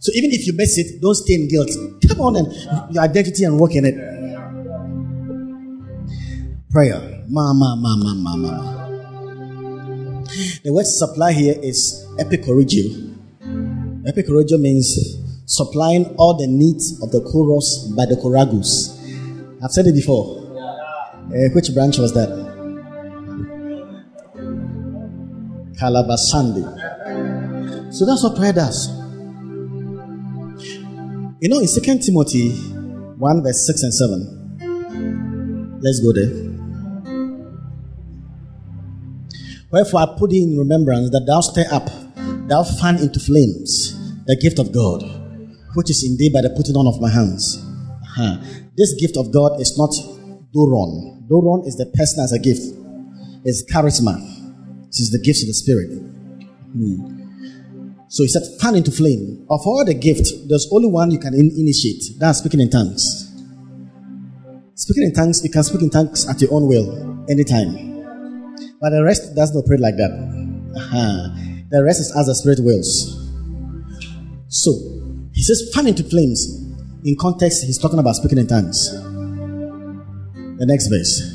[0.00, 1.70] So even if you miss it, don't stay in guilt.
[2.08, 2.50] Come on and
[2.92, 4.13] your identity and work in it.
[6.74, 7.22] Prayer.
[7.28, 8.52] Ma, ma, ma, ma, ma, ma.
[10.64, 13.14] The word supply here is epicorrigio.
[14.02, 14.90] Epicorrigio means
[15.46, 18.98] supplying all the needs of the chorus by the choragus.
[19.62, 20.42] I've said it before.
[21.30, 22.28] Uh, which branch was that?
[25.78, 26.64] Kalabasandi.
[27.94, 28.88] So that's what prayer does.
[31.38, 36.53] You know, in 2 Timothy 1, verse 6 and 7, let's go there.
[39.74, 41.90] Wherefore I put in remembrance that thou stir up,
[42.46, 45.02] thou fan into flames the gift of God,
[45.74, 47.58] which is indeed by the putting on of my hands.
[47.58, 48.38] Uh-huh.
[48.78, 49.90] This gift of God is not
[50.54, 51.26] doron.
[51.26, 52.62] Doron is the person as a gift.
[53.42, 54.14] It's charisma.
[54.86, 55.90] This is the gifts of the Spirit.
[55.90, 58.06] Hmm.
[58.06, 59.44] So he said, fan into flame.
[59.50, 62.14] Of all the gifts, there's only one you can in- initiate.
[62.20, 63.02] That's speaking in tongues.
[64.76, 67.93] Speaking in tongues, you can speak in tongues at your own will, anytime.
[68.84, 70.12] But the rest doesn't operate like that.
[70.12, 71.32] Uh-huh.
[71.70, 73.16] The rest is as the Spirit wills.
[74.48, 74.76] So,
[75.32, 76.44] he says, fan into flames.
[77.02, 78.92] In context, he's talking about speaking in tongues.
[80.60, 81.32] The next verse.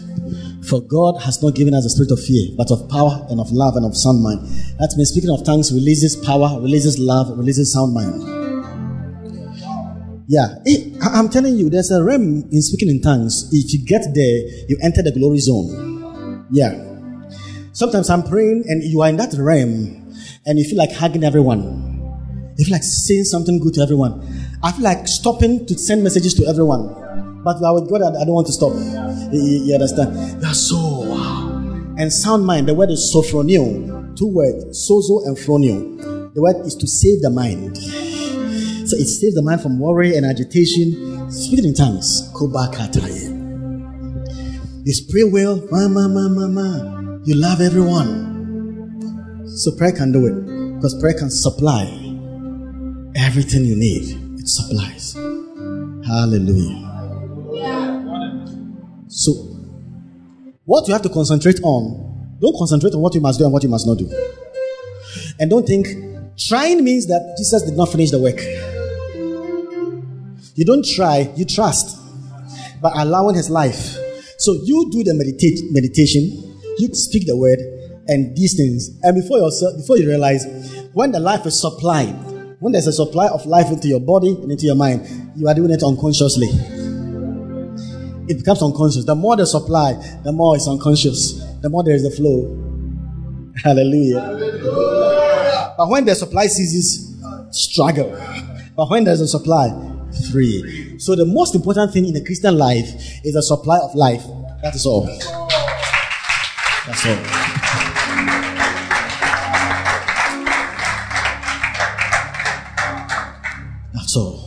[0.70, 3.50] For God has not given us a spirit of fear, but of power and of
[3.50, 4.46] love and of sound mind.
[4.78, 8.14] That means speaking of tongues releases power, releases love, releases sound mind.
[10.28, 13.50] Yeah, it, I'm telling you, there's a realm in speaking in tongues.
[13.52, 14.38] If you get there,
[14.70, 16.46] you enter the glory zone.
[16.52, 16.89] Yeah.
[17.80, 20.14] Sometimes I'm praying and you are in that realm
[20.46, 21.96] and you feel like hugging everyone.
[22.58, 24.20] You feel like saying something good to everyone.
[24.62, 27.42] I feel like stopping to send messages to everyone.
[27.42, 28.74] But I with God, I don't want to stop.
[29.32, 30.42] You, you understand?
[30.42, 31.56] That's so wow.
[31.98, 34.14] And sound mind, the word is sophronio.
[34.18, 36.34] Two words, sozo and phronio.
[36.34, 37.78] The word is to save the mind.
[37.78, 41.32] So it saves the mind from worry and agitation.
[41.32, 42.30] Speaking in tongues.
[44.84, 45.66] You pray well.
[45.72, 46.99] Mama, mama, mama.
[47.30, 49.46] You love everyone.
[49.56, 50.34] So prayer can do it.
[50.78, 51.84] Because prayer can supply
[53.16, 54.40] everything you need.
[54.40, 55.14] It supplies.
[56.08, 56.88] Hallelujah.
[59.10, 59.32] So,
[60.66, 63.62] what you have to concentrate on, don't concentrate on what you must do and what
[63.62, 64.10] you must not do.
[65.40, 65.86] And don't think
[66.36, 68.42] trying means that Jesus did not finish the work.
[70.56, 71.96] You don't try, you trust
[72.82, 74.00] by allowing his life.
[74.40, 76.49] So you do the meditation,
[76.80, 77.60] you speak the word
[78.08, 78.90] and these things.
[79.04, 80.46] And before yourself, before you realize,
[80.94, 82.14] when the life is supplied,
[82.60, 85.54] when there's a supply of life into your body and into your mind, you are
[85.54, 86.48] doing it unconsciously.
[88.28, 89.06] It becomes unconscious.
[89.06, 91.44] The more the supply, the more it's unconscious.
[91.62, 92.56] The more there is the flow.
[93.64, 94.20] Hallelujah.
[94.22, 95.74] Hallelujah.
[95.78, 97.16] But when the supply ceases,
[97.52, 98.12] struggle.
[98.76, 99.70] But when there's a supply,
[100.32, 101.00] free.
[101.00, 102.90] So the most important thing in the Christian life
[103.24, 104.24] is a supply of life.
[104.62, 105.08] That is all.
[106.90, 107.16] That's all.
[113.94, 114.38] That's all.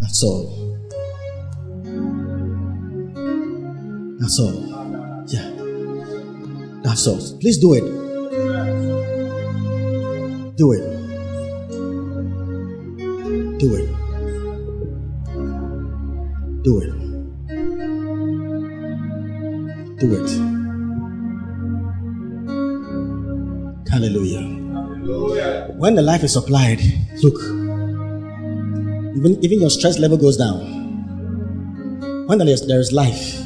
[0.00, 0.44] That's all.
[4.18, 4.58] That's all.
[5.28, 5.48] Yeah.
[6.82, 7.38] That's all.
[7.40, 7.84] Please do it.
[10.56, 10.82] Do it.
[13.60, 13.88] Do it.
[16.64, 17.05] Do it.
[19.98, 20.28] Do it.
[23.90, 24.42] Hallelujah.
[24.42, 25.72] Hallelujah.
[25.76, 26.80] When the life is supplied,
[27.22, 27.40] look,
[29.16, 32.26] even, even your stress level goes down.
[32.26, 33.40] When there is, there is life,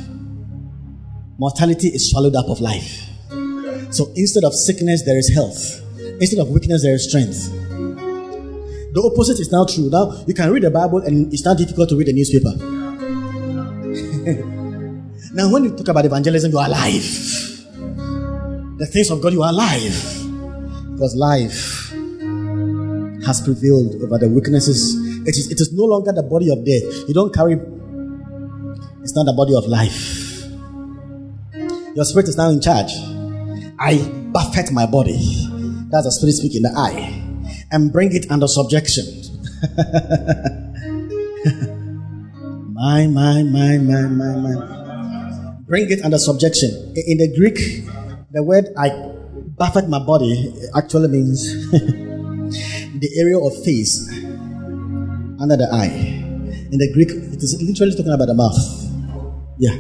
[1.39, 3.07] mortality is swallowed up of life.
[3.91, 5.81] So instead of sickness, there is health.
[6.21, 7.49] Instead of weakness, there is strength.
[8.93, 9.89] The opposite is now true.
[9.89, 12.80] Now you can read the Bible and it's not difficult to read the newspaper.
[15.33, 17.05] Now, when you talk about evangelism, you are alive.
[18.79, 19.95] The things of God, you are alive.
[20.93, 21.91] Because life
[23.25, 24.97] has prevailed over the weaknesses.
[25.27, 27.07] It is, it is no longer the body of death.
[27.07, 27.53] You don't carry,
[29.03, 30.43] it's not the body of life.
[31.95, 32.91] Your spirit is now in charge.
[33.79, 33.99] I
[34.33, 35.47] buffet my body.
[35.91, 37.23] That's the spirit speaking, the I.
[37.71, 39.05] And bring it under subjection.
[42.75, 44.80] my, my, my, my, my, my
[45.71, 46.69] bring it under subjection.
[47.07, 47.87] In the Greek,
[48.33, 48.91] the word I
[49.55, 54.11] buffet my body actually means the area of face
[55.39, 56.27] under the eye.
[56.75, 58.59] In the Greek, it is literally talking about the mouth.
[59.63, 59.79] Yeah.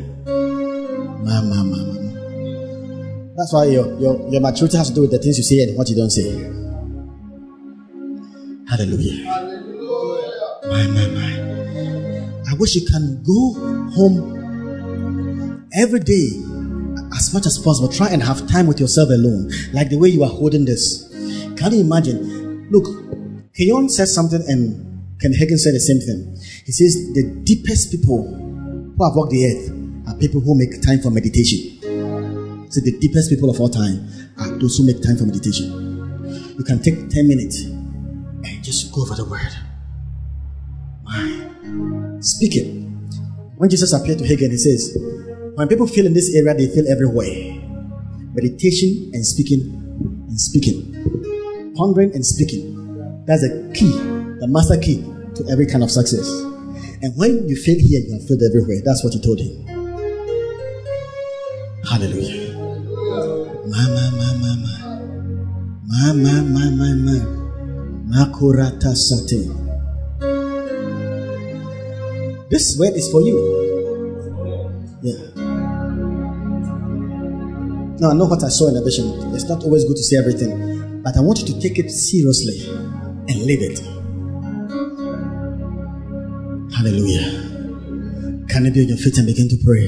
[1.27, 1.95] Ma, ma, ma, ma.
[3.35, 5.77] That's why your, your, your maturity has to do with the things you say and
[5.77, 6.31] what you don't say.
[8.71, 9.27] Hallelujah.
[9.27, 10.71] Hallelujah.
[10.71, 11.33] My, my, my.
[12.49, 13.55] I wish you can go
[13.91, 14.40] home
[15.75, 16.29] every day,
[17.17, 20.23] as much as possible, try and have time with yourself alone, like the way you
[20.23, 21.09] are holding this.
[21.57, 22.69] Can you imagine?
[22.71, 22.87] Look,
[23.55, 26.37] Kenyon said something and Ken Hagin said the same thing.
[26.65, 31.01] He says the deepest people who have walked the earth are people who make time
[31.01, 31.79] for meditation.
[32.71, 34.09] So the deepest people of all time
[34.39, 36.55] are those who make time for meditation.
[36.57, 39.53] You can take 10 minutes and just go over the word.
[41.03, 42.21] My.
[42.21, 42.67] Speak it.
[43.57, 44.97] When Jesus appeared to Hagin, he says,
[45.57, 47.61] when people feel in this area, they feel everywhere.
[48.35, 49.61] Meditation and speaking
[50.29, 51.75] and speaking.
[51.77, 52.77] Pondering and speaking.
[53.27, 55.03] That's the key, the master key
[55.37, 56.27] to every kind of success.
[57.03, 58.81] And when you fail here, you have failed everywhere.
[58.85, 59.67] That's what he told him.
[61.89, 62.53] Hallelujah.
[63.67, 64.75] Mama, mama, mama.
[65.87, 67.19] Mama, mama, mama.
[68.11, 69.49] Makurata sate.
[72.51, 73.39] This word is for you.
[75.03, 75.30] Yeah.
[78.01, 79.13] Now I know what I saw in the vision.
[79.35, 82.65] It's not always good to say everything, but I want you to take it seriously
[83.29, 83.79] and live it.
[86.75, 87.29] Hallelujah.
[88.49, 89.85] Can you be on your feet and begin to pray?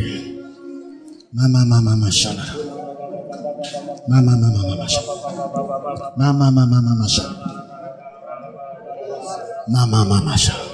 [1.32, 2.44] Mama, mama, mama, shala.
[4.06, 6.18] Mama, mama, mama, shala.
[6.18, 7.48] Mama, mama, mama, shala.
[9.68, 10.68] Mama, mama, shala.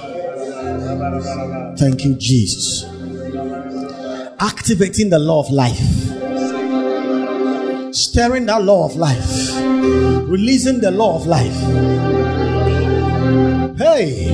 [1.79, 2.83] Thank you, Jesus.
[4.41, 5.98] Activating the law of life.
[7.91, 9.55] Stirring that law of life.
[10.29, 11.55] Releasing the law of life.
[13.77, 14.29] Hey,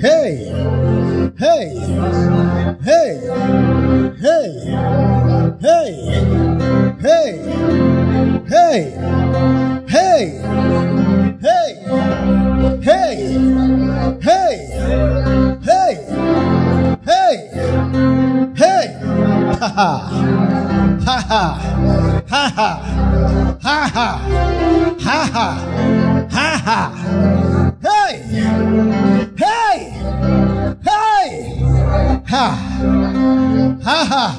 [0.00, 0.52] hey,
[1.38, 1.74] hey,
[2.84, 3.20] hey, hey,
[4.20, 4.52] hey,
[5.48, 7.28] hey,
[8.48, 9.54] hey, hey,
[9.88, 10.24] hey,
[12.82, 13.16] hey,
[14.20, 14.54] hey,
[15.64, 15.94] hey,
[17.06, 17.34] hey,
[18.56, 18.86] hey,
[19.58, 19.90] ha ha,
[21.04, 21.77] ha ha,
[22.30, 22.70] ha ha,
[23.62, 24.08] ha ha,
[25.00, 25.48] ha ha,
[26.30, 26.80] ha ha,
[27.82, 28.14] hey,
[29.36, 29.78] hey,
[30.84, 31.28] hey,
[32.26, 32.46] ha,
[33.82, 34.37] ha ha,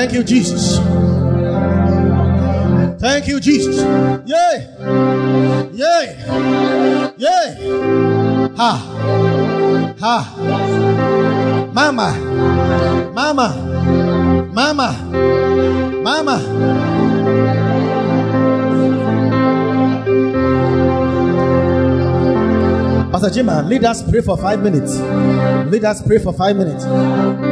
[0.00, 0.78] Thank you, Jesus.
[3.02, 3.76] Thank you, Jesus.
[4.24, 4.66] Yay!
[5.74, 6.06] Yay!
[7.18, 7.48] Yay!
[8.56, 8.72] Ha.
[10.00, 11.70] Ha.
[11.74, 12.16] Mama.
[13.12, 14.48] Mama.
[14.50, 14.88] Mama.
[16.02, 16.36] Mama.
[23.12, 24.98] Pastor Jima, uh, lead us pray for five minutes.
[25.70, 27.49] Lead us pray for five minutes.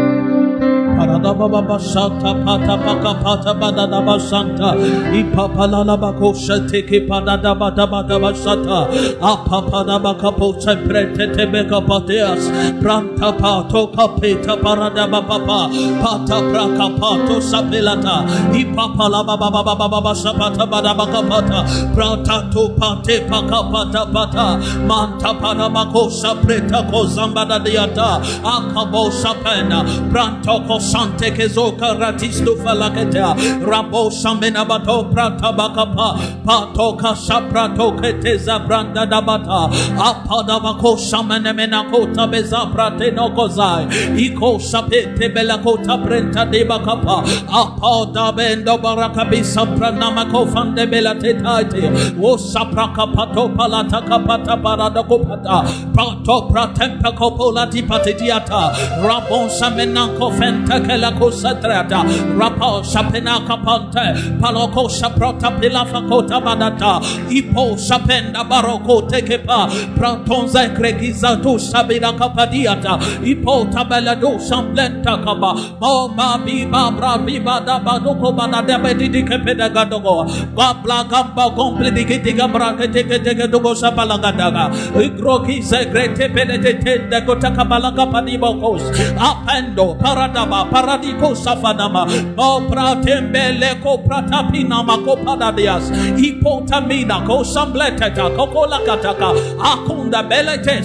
[1.09, 4.77] Paradababasanta Patapaka Patabadabasanta
[5.17, 12.53] Ipapalalabakosha Tiki Padabadabasanta Apapadabakapota Pretetebegapateas
[12.83, 25.33] Pranta Pato Capeta Paradabapa Pata Prakapato Sapilata Ipapalababababasapata Badabakapata Prata to Pate Pakapata Pata Manta
[25.41, 29.79] Panabakosa Preta Kozambadadiata Akabosa Pena
[30.13, 33.37] Pranta Kosa Sante kezoka ratisto falaketa.
[33.63, 36.19] Rabo shamena bato prata bakapa.
[36.45, 39.69] Pato Patoka shaprato kete zabranda dabata.
[39.99, 43.87] Apa bako shamene menakota bezaprate no kozai.
[44.17, 47.23] Iko shapete belakota prenta de bakapa.
[47.49, 52.17] Apada bendo barakabi saprana mako fande belate taite.
[52.17, 55.65] Wo sapra kapato palata kapata parada kopata.
[55.95, 58.73] Pato pratempa kopola di patetiata.
[59.03, 62.01] Rabon shamenanko fenta pelako satrata
[62.41, 64.05] rapa shapena kapante
[64.41, 66.93] paloko shaprota pilafa kota badata
[67.31, 76.39] ipo shapenda baroko tekepa pratonza kregiza tu shabira kapadiata ipo tabelado shamblenta kaba mo ma
[76.39, 80.25] biba bra biba da badoko bana debe didi kepeda gadogo
[80.57, 84.65] gabla gamba gomple digi diga bra teke teke dogo shapalaga daga
[85.05, 88.83] igroki sekrete pele tete dego takabalaga panibokos
[89.19, 92.07] apendo paradaba paradiko safanama.
[92.37, 100.79] Mo pratembele ko pratapina mako padadias ipotamina ko sambleteta kokola kataka akunda belete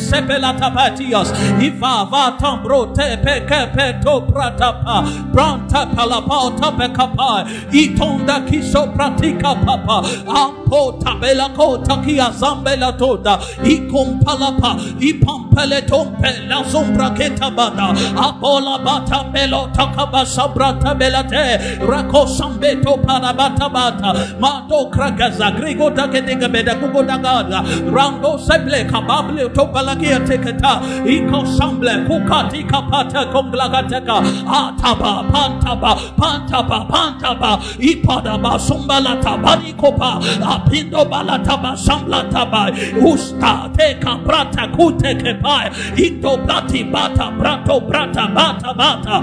[1.62, 10.02] iva va tambro te peke peto pratapa branta palapa tape kapa itonda kiso pratika papa
[10.28, 19.70] ampo tabela ko takia zambela toda ikumpalapa ipampele tompe la sombra ketabada apola bata belo
[19.84, 24.38] takaba sabrata belate rako sambeto parabata bata.
[24.40, 25.52] Mato kragaza.
[25.58, 30.80] Grigo takediga beda kugo dagada rango seble kabable to balagia teketa.
[31.06, 37.60] Iko samble kukati kapata konglagateka ataba pantaba pantaba pantaba.
[37.80, 42.72] Ipada basumbala tabani kopa apindo balataba sambla taba
[43.02, 49.22] usta teka prata kute kepa ito plati bata brato brata bata bata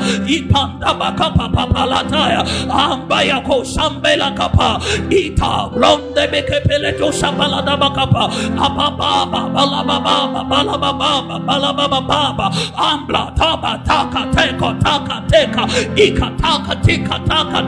[0.50, 4.80] ipanda bakapa papalataya ambaya ko sambela kapa
[5.10, 8.26] ita blonde bekepele to sambala da bakapa
[8.58, 15.64] apapa bala baba bala baba bala baba baba ambla taba taka teko taka teka.
[15.96, 17.62] Ika taka tika taka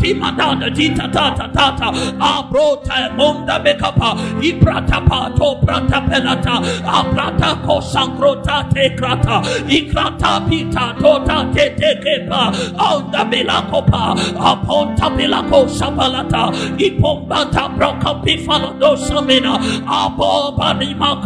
[0.00, 1.88] tima dada jita tata tata.
[2.20, 4.16] Abrota monda bekapa.
[4.40, 6.56] Iprata pato prata pelata.
[6.84, 17.68] Aprata ko sankrota tekrata ikrata pita tota tete kepa onda belakopa aponta belako sapalata ipombata
[17.76, 19.56] broka pifalo dosamina
[19.86, 21.16] abo banima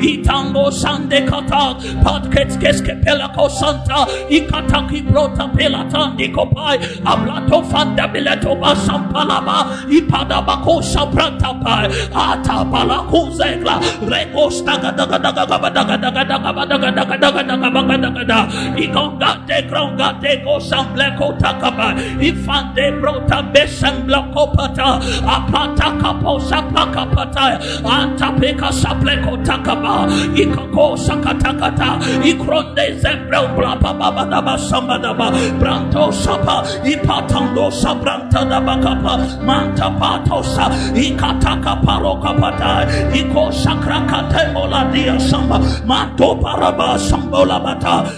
[0.00, 1.74] itango sande kata
[2.04, 11.52] patkets keske pelako santa ikataki brota pelata nikopai ablato fanda bileto basampalaba ipada bako sabrata
[11.62, 18.27] pai ata balaku zegla regos daga daga daga daga daga daga daga daga daga daga
[18.28, 27.58] Brenda, Igonga de Gronga de Gosambleko Takaba, Ifande Brota Besembleko Pata, Apata Kapo Sapaka Pata,
[27.82, 30.06] Antapeka Sapleko Takaba,
[30.36, 41.82] Ikako Sakatakata, Ikronde Zembrel Brapa Babadaba Sambadaba, Branto Sapa, Ipatando Sabranta Dabakapa, Manta Patosa, Ikataka
[41.82, 48.17] Paroka Pata, Iko Sakrakate Moladia Samba, Mato Paraba Sambola Bata,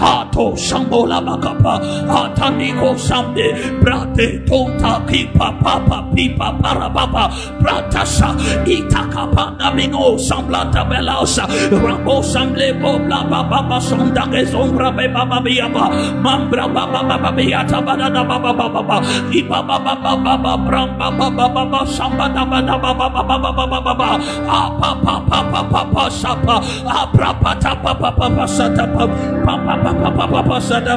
[0.00, 1.74] Ato shambola bakapa
[2.06, 3.50] ataniko samde
[3.82, 7.26] brate tonta pipa papa pipa para papa
[7.58, 8.30] pratasha
[8.64, 11.44] itakapa namingo samblata belasa
[11.82, 15.90] rabo samble bobla baba sonda ke sombra be baba biaba
[16.22, 18.96] mambra baba baba biata bada baba baba
[19.34, 25.38] ipa baba baba baba baba baba baba samba baba baba baba baba baba apa papa
[25.50, 30.94] papa pasapa apra pata papa papa sata papa papa papa sata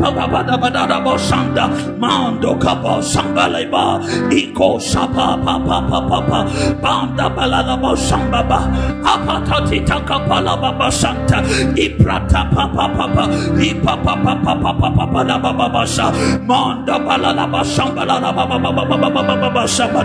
[0.00, 1.66] papa pada pada da bosanda
[1.98, 3.98] mando kapo samba leba
[4.30, 6.40] iko sapa papa papa
[6.82, 8.60] banda balada bosamba ba
[9.04, 11.42] apa tati taka pala baba santa
[11.74, 13.24] iprata papa papa
[13.58, 16.08] ipa papa papa papa pada baba basa
[16.46, 20.02] manda balada bosamba la baba baba baba baba baba samba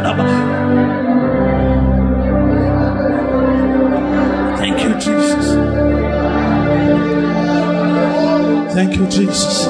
[8.76, 9.68] Thank you, Jesus.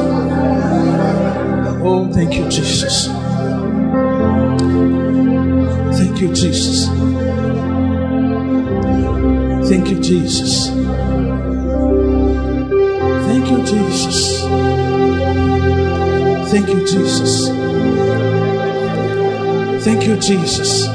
[1.87, 3.05] Oh, thank you, Jesus.
[5.95, 6.87] Thank you, Jesus.
[9.69, 10.69] Thank you, Jesus.
[13.27, 14.41] Thank you, Jesus.
[16.49, 17.49] Thank you, Jesus.
[19.85, 20.87] Thank you, Jesus.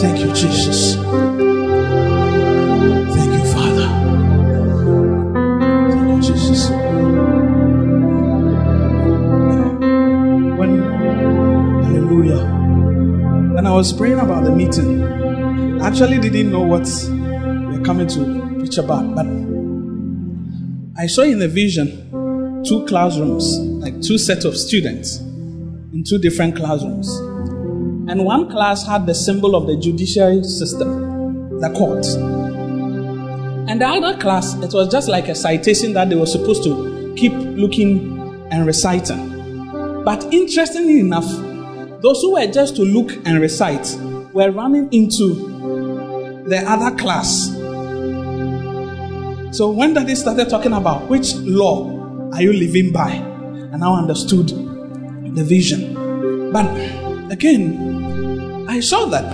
[0.00, 1.45] Thank you, Jesus.
[13.76, 15.04] Was praying about the meeting,
[15.82, 19.26] I actually didn't know what we're coming to preach about, but
[20.98, 26.56] I saw in the vision two classrooms, like two sets of students in two different
[26.56, 27.06] classrooms.
[28.08, 32.06] And one class had the symbol of the judiciary system, the court.
[33.68, 37.14] And the other class, it was just like a citation that they were supposed to
[37.14, 40.02] keep looking and reciting.
[40.02, 41.30] But interestingly enough,
[42.00, 43.96] those who were just to look and recite
[44.32, 45.34] were running into
[46.46, 47.48] the other class.
[49.56, 51.90] So when Daddy started talking about which law
[52.32, 55.94] are you living by, and now understood the vision.
[56.52, 56.66] But
[57.32, 59.24] again, I saw that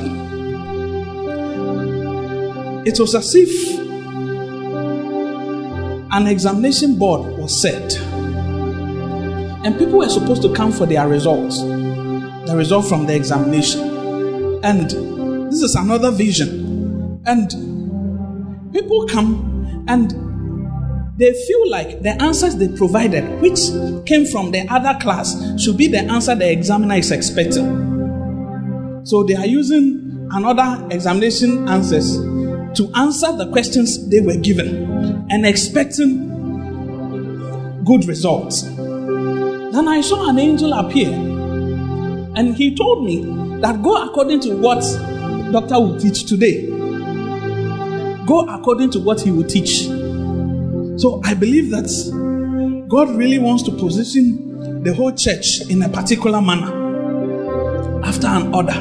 [2.87, 3.79] it was as if
[6.13, 7.99] an examination board was set,
[9.65, 11.61] and people were supposed to come for their results,
[12.47, 13.81] the result from the examination.
[14.65, 14.91] And
[15.51, 17.21] this is another vision.
[17.27, 17.51] And
[18.73, 20.11] people come and
[21.19, 23.61] they feel like the answers they provided, which
[24.07, 29.03] came from the other class, should be the answer the examiner is expecting.
[29.05, 35.45] So they are using another examination answers to answer the questions they were given and
[35.45, 36.31] expecting
[37.85, 38.63] good results.
[38.63, 41.11] Then I saw an angel appear
[42.35, 43.25] and he told me
[43.61, 44.81] that go according to what
[45.53, 46.67] doctor will teach today.
[48.27, 49.85] Go according to what he will teach.
[51.01, 51.89] So I believe that
[52.89, 56.73] God really wants to position the whole church in a particular manner
[58.05, 58.73] after an order.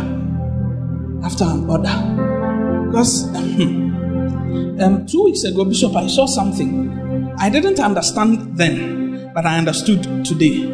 [1.23, 2.87] After an order.
[2.87, 7.33] Because um, two weeks ago, Bishop, I saw something.
[7.37, 10.71] I didn't understand then, but I understood today.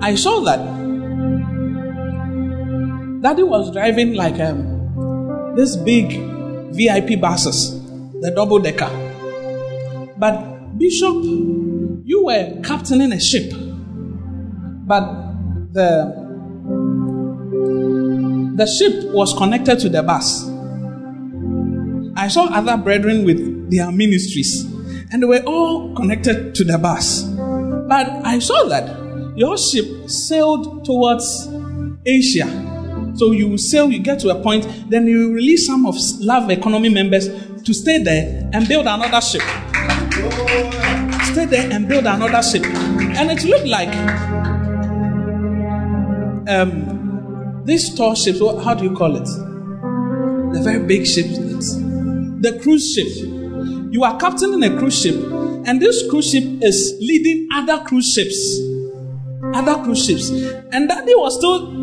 [0.00, 0.77] I saw that
[3.20, 6.12] Daddy was driving like um, this big
[6.72, 7.74] VIP buses,
[8.20, 8.90] the double decker.
[10.16, 11.16] But Bishop,
[12.04, 13.50] you were captaining a ship,
[14.86, 15.02] but
[15.72, 16.14] the
[18.56, 20.48] the ship was connected to the bus.
[22.16, 24.64] I saw other brethren with their ministries,
[25.10, 27.22] and they were all connected to the bus.
[27.22, 31.48] But I saw that your ship sailed towards
[32.04, 32.67] Asia.
[33.18, 36.50] So you will sail, you get to a point, then you release some of Love
[36.50, 37.28] Economy members
[37.64, 39.42] to stay there and build another ship.
[41.32, 42.64] Stay there and build another ship.
[42.64, 43.88] And it looked like
[46.48, 49.24] um, these tall ships, how do you call it?
[50.54, 51.38] The very big ships.
[51.38, 53.08] The cruise ship.
[53.92, 55.16] You are captaining a cruise ship,
[55.66, 58.60] and this cruise ship is leading other cruise ships.
[59.54, 60.30] Other cruise ships.
[60.70, 61.78] And Daddy was still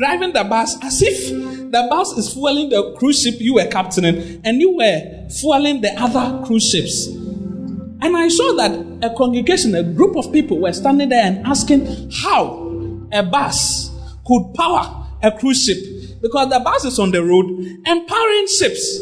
[0.00, 4.40] driving the bus as if the bus is fueling the cruise ship you were captaining,
[4.44, 7.06] and you were fueling the other cruise ships.
[7.06, 8.72] And I saw that
[9.02, 13.90] a congregation, a group of people were standing there and asking how a bus
[14.26, 15.76] could power a cruise ship
[16.22, 17.46] because the bus is on the road
[17.86, 19.00] empowering ships.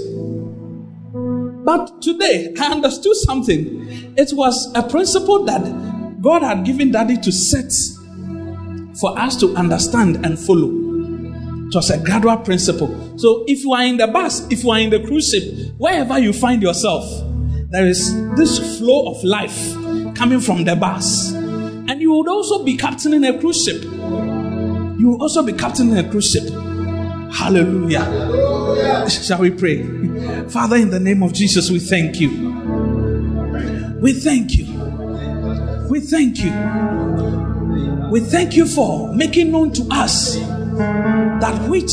[1.64, 4.14] But today I understood something.
[4.16, 7.72] It was a principle that God had given Daddy to set
[8.98, 10.87] for us to understand and follow.
[11.68, 13.18] It was a gradual principle.
[13.18, 16.18] So if you are in the bus, if you are in the cruise ship, wherever
[16.18, 17.04] you find yourself,
[17.68, 19.74] there is this flow of life
[20.14, 21.32] coming from the bus.
[21.34, 23.82] And you would also be captaining a cruise ship.
[23.84, 26.48] You will also be captaining a cruise ship.
[27.30, 28.00] Hallelujah.
[28.00, 29.10] Hallelujah.
[29.10, 29.82] Shall we pray?
[30.48, 32.30] Father, in the name of Jesus, we thank you.
[34.00, 34.64] We thank you.
[35.90, 38.08] We thank you.
[38.10, 40.38] We thank you for making known to us
[41.40, 41.92] that which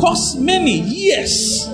[0.00, 1.66] cost many years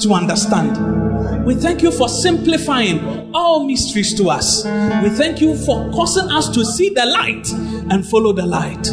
[0.00, 1.44] to understand.
[1.44, 4.64] We thank you for simplifying all mysteries to us.
[4.64, 7.50] We thank you for causing us to see the light
[7.90, 8.90] and follow the light.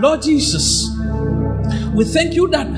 [0.00, 0.88] Lord Jesus,
[1.94, 2.68] we thank you that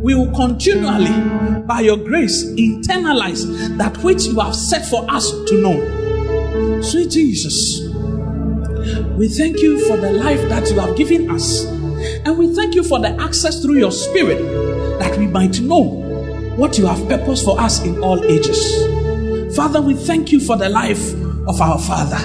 [0.00, 5.60] we will continually, by your grace, internalize that which you have set for us to
[5.60, 6.80] know.
[6.82, 7.88] Sweet Jesus,
[9.16, 11.75] we thank you for the life that you have given us.
[12.24, 14.38] And we thank you for the access through your spirit
[14.98, 15.82] that we might know
[16.56, 19.54] what you have purposed for us in all ages.
[19.54, 21.14] Father, we thank you for the life
[21.46, 22.18] of our Father.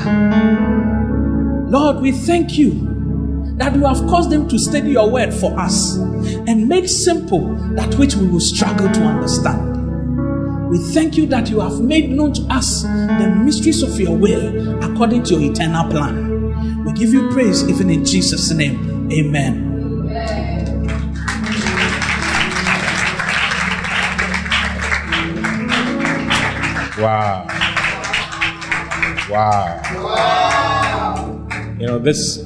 [1.70, 5.96] Lord, we thank you that you have caused them to study your word for us
[5.96, 10.70] and make simple that which we will struggle to understand.
[10.70, 14.84] We thank you that you have made known to us the mysteries of your will
[14.84, 16.86] according to your eternal plan.
[16.86, 19.10] We give you praise even in Jesus' name.
[19.12, 19.71] Amen.
[27.02, 27.48] Wow.
[29.32, 29.82] Wow.
[31.80, 32.38] You know, this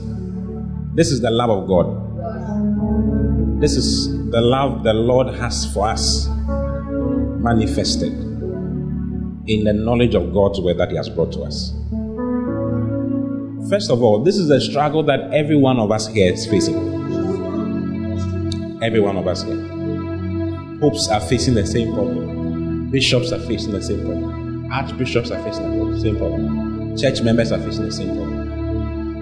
[0.94, 3.60] this is the love of God.
[3.60, 8.14] This is the love the Lord has for us manifested
[9.48, 11.74] in the knowledge of God's word that He has brought to us.
[13.70, 16.95] First of all, this is a struggle that every one of us here is facing.
[18.82, 19.58] Every one of us here.
[20.80, 22.90] Popes are facing the same problem.
[22.92, 24.72] Bishops are facing the same problem.
[24.72, 26.98] Archbishops are facing the same problem.
[26.98, 28.46] Church members are facing the same problem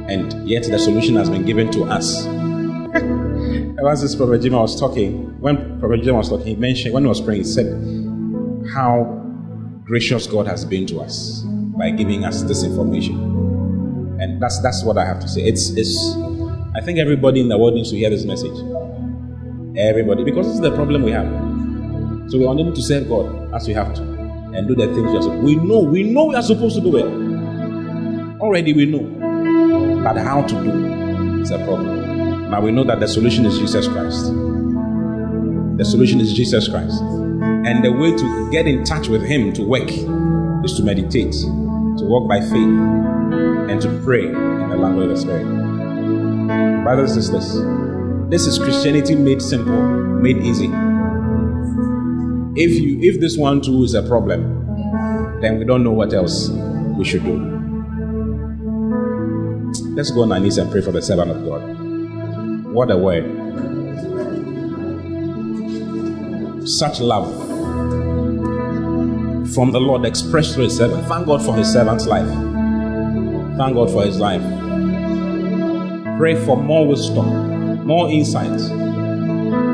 [0.07, 2.25] and yet the solution has been given to us.
[3.79, 7.09] Ever since Prophet Jim was talking, when Prophet Jim was talking, he mentioned when he
[7.09, 7.67] was praying, he said
[8.73, 9.03] how
[9.83, 11.41] gracious God has been to us
[11.77, 13.15] by giving us this information.
[14.19, 15.41] And that's that's what I have to say.
[15.41, 16.15] It's it's
[16.75, 18.57] I think everybody in the world needs to hear this message.
[19.75, 21.25] Everybody, because this is the problem we have.
[22.29, 25.17] So we're unable to serve God as we have to and do the things we
[25.17, 28.39] are supposed We know, we know we are supposed to do it.
[28.39, 29.01] Already we know.
[30.03, 32.51] But how to do is a problem.
[32.51, 34.27] Now we know that the solution is Jesus Christ.
[35.77, 37.01] The solution is Jesus Christ.
[37.01, 42.05] And the way to get in touch with Him to work is to meditate, to
[42.05, 45.45] walk by faith, and to pray in the language of the Spirit.
[46.83, 47.82] Brothers and sisters,
[48.33, 50.65] this is Christianity made simple, made easy.
[52.55, 56.49] If you if this one too is a problem, then we don't know what else
[56.97, 57.37] we should do.
[59.93, 62.73] Let's go on our knees and pray for the servant of God.
[62.73, 63.23] What a word.
[66.67, 67.31] Such love
[69.53, 71.05] from the Lord expressed through his servant.
[71.05, 72.27] Thank God for his servant's life.
[73.57, 74.41] Thank God for his life.
[76.17, 77.52] Pray for more wisdom,
[77.85, 78.59] more insight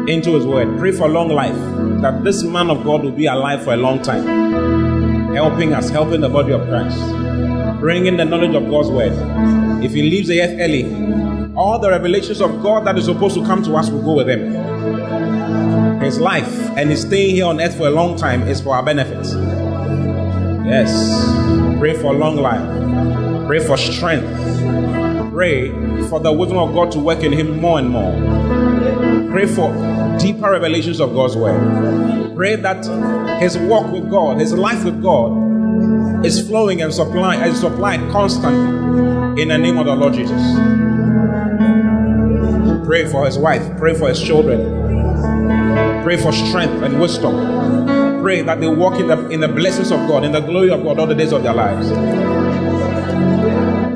[0.10, 0.78] into his word.
[0.80, 1.55] Pray for long life,
[2.01, 6.22] that this man of God will be alive for a long time, helping us, helping
[6.22, 6.99] the body of Christ,
[7.80, 9.14] bringing the knowledge of God's word
[9.84, 10.84] if he leaves the earth early,
[11.55, 14.28] all the revelations of God that is supposed to come to us will go with
[14.28, 16.01] him.
[16.01, 18.84] His life and his staying here on earth for a long time is for our
[18.84, 19.26] benefit.
[20.66, 21.80] Yes.
[21.80, 23.47] Pray for long life.
[23.47, 24.28] Pray for strength.
[25.40, 25.70] Pray
[26.10, 28.12] for the wisdom of God to work in him more and more.
[29.32, 29.72] Pray for
[30.20, 32.36] deeper revelations of God's word.
[32.36, 32.86] Pray that
[33.40, 39.42] his walk with God, his life with God, is flowing and supplying, is supplied constantly
[39.42, 40.42] in the name of the Lord Jesus.
[42.86, 43.78] Pray for his wife.
[43.78, 44.60] Pray for his children.
[46.04, 48.22] Pray for strength and wisdom.
[48.22, 50.84] Pray that they walk in the, in the blessings of God, in the glory of
[50.84, 52.39] God all the days of their lives.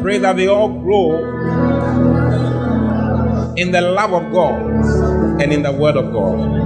[0.04, 1.16] Pray that they all grow
[3.56, 4.62] in the love of God
[5.42, 6.60] and in the word of God.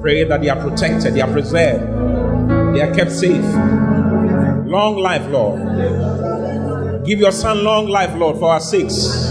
[0.00, 1.84] Pray that they are protected, they are preserved,
[2.74, 3.44] they are kept safe.
[4.64, 5.60] Long life, Lord.
[7.04, 9.30] Give your son long life, Lord, for our sakes.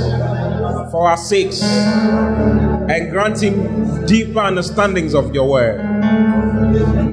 [0.91, 1.63] For our sakes.
[1.63, 5.83] And grant him deeper understandings of your word.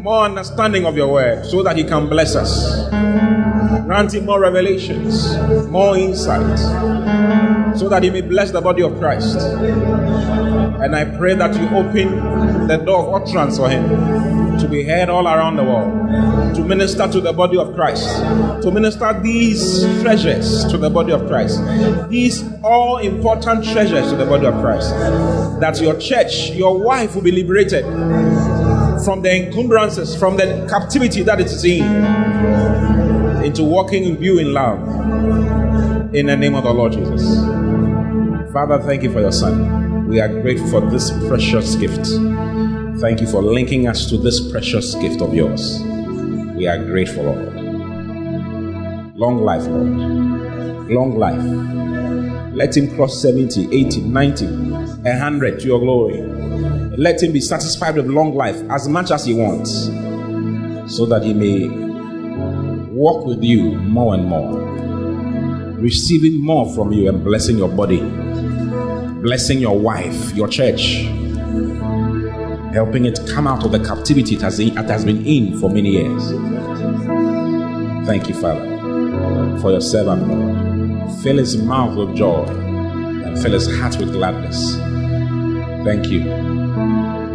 [0.02, 2.90] More understanding of your word so that he can bless us.
[3.91, 5.36] Grant him more revelations,
[5.66, 6.57] more insight,
[7.76, 9.36] so that he may bless the body of Christ.
[9.36, 13.88] And I pray that you open the door of utterance for him
[14.61, 18.07] to be heard all around the world, to minister to the body of Christ,
[18.62, 21.61] to minister these treasures to the body of Christ,
[22.09, 24.91] these all important treasures to the body of Christ,
[25.59, 27.84] that your church, your wife will be liberated
[29.05, 32.99] from the encumbrances, from the captivity that it is in,
[33.45, 34.80] into walking in view in love.
[36.14, 37.41] In the name of the Lord Jesus.
[38.53, 40.09] Father, thank you for your son.
[40.09, 42.07] We are grateful for this precious gift.
[43.01, 45.80] Thank you for linking us to this precious gift of yours.
[46.57, 47.55] We are grateful, Lord.
[49.16, 50.91] Long life, Lord.
[50.91, 52.55] Long life.
[52.55, 56.20] Let him cross 70, 80, 90, 100 to your glory.
[56.97, 59.86] Let him be satisfied with long life as much as he wants,
[60.95, 61.89] so that he may
[62.91, 64.59] walk with you more and more,
[65.78, 68.01] receiving more from you and blessing your body,
[69.20, 71.03] blessing your wife, your church,
[72.72, 75.91] helping it come out of the captivity it has, it has been in for many
[75.91, 76.30] years.
[78.07, 81.22] Thank you, Father, for your servant, Lord.
[81.22, 84.76] Fill his mouth with joy and fill his heart with gladness.
[85.84, 86.24] Thank you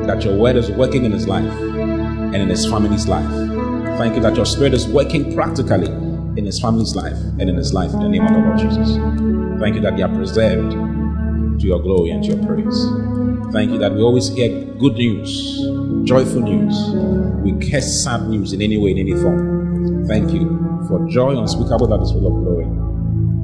[0.06, 3.55] that your word is working in his life and in his family's life.
[3.98, 7.74] Thank you that your spirit is working practically in his family's life and in his
[7.74, 8.98] life in the name of the Lord Jesus.
[9.62, 12.86] Thank you that you are preserved to your glory and to your praise.
[13.54, 15.62] Thank you that we always hear good news,
[16.04, 16.76] joyful news.
[17.44, 20.06] We curse sad news in any way, in any form.
[20.08, 22.66] Thank you for joy unspeakable that is full of glory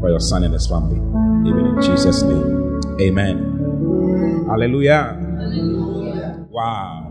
[0.02, 0.98] for your son and his family.
[1.50, 2.82] Even in Jesus' name.
[3.00, 4.46] Amen.
[4.50, 5.18] Hallelujah.
[6.50, 7.11] Wow.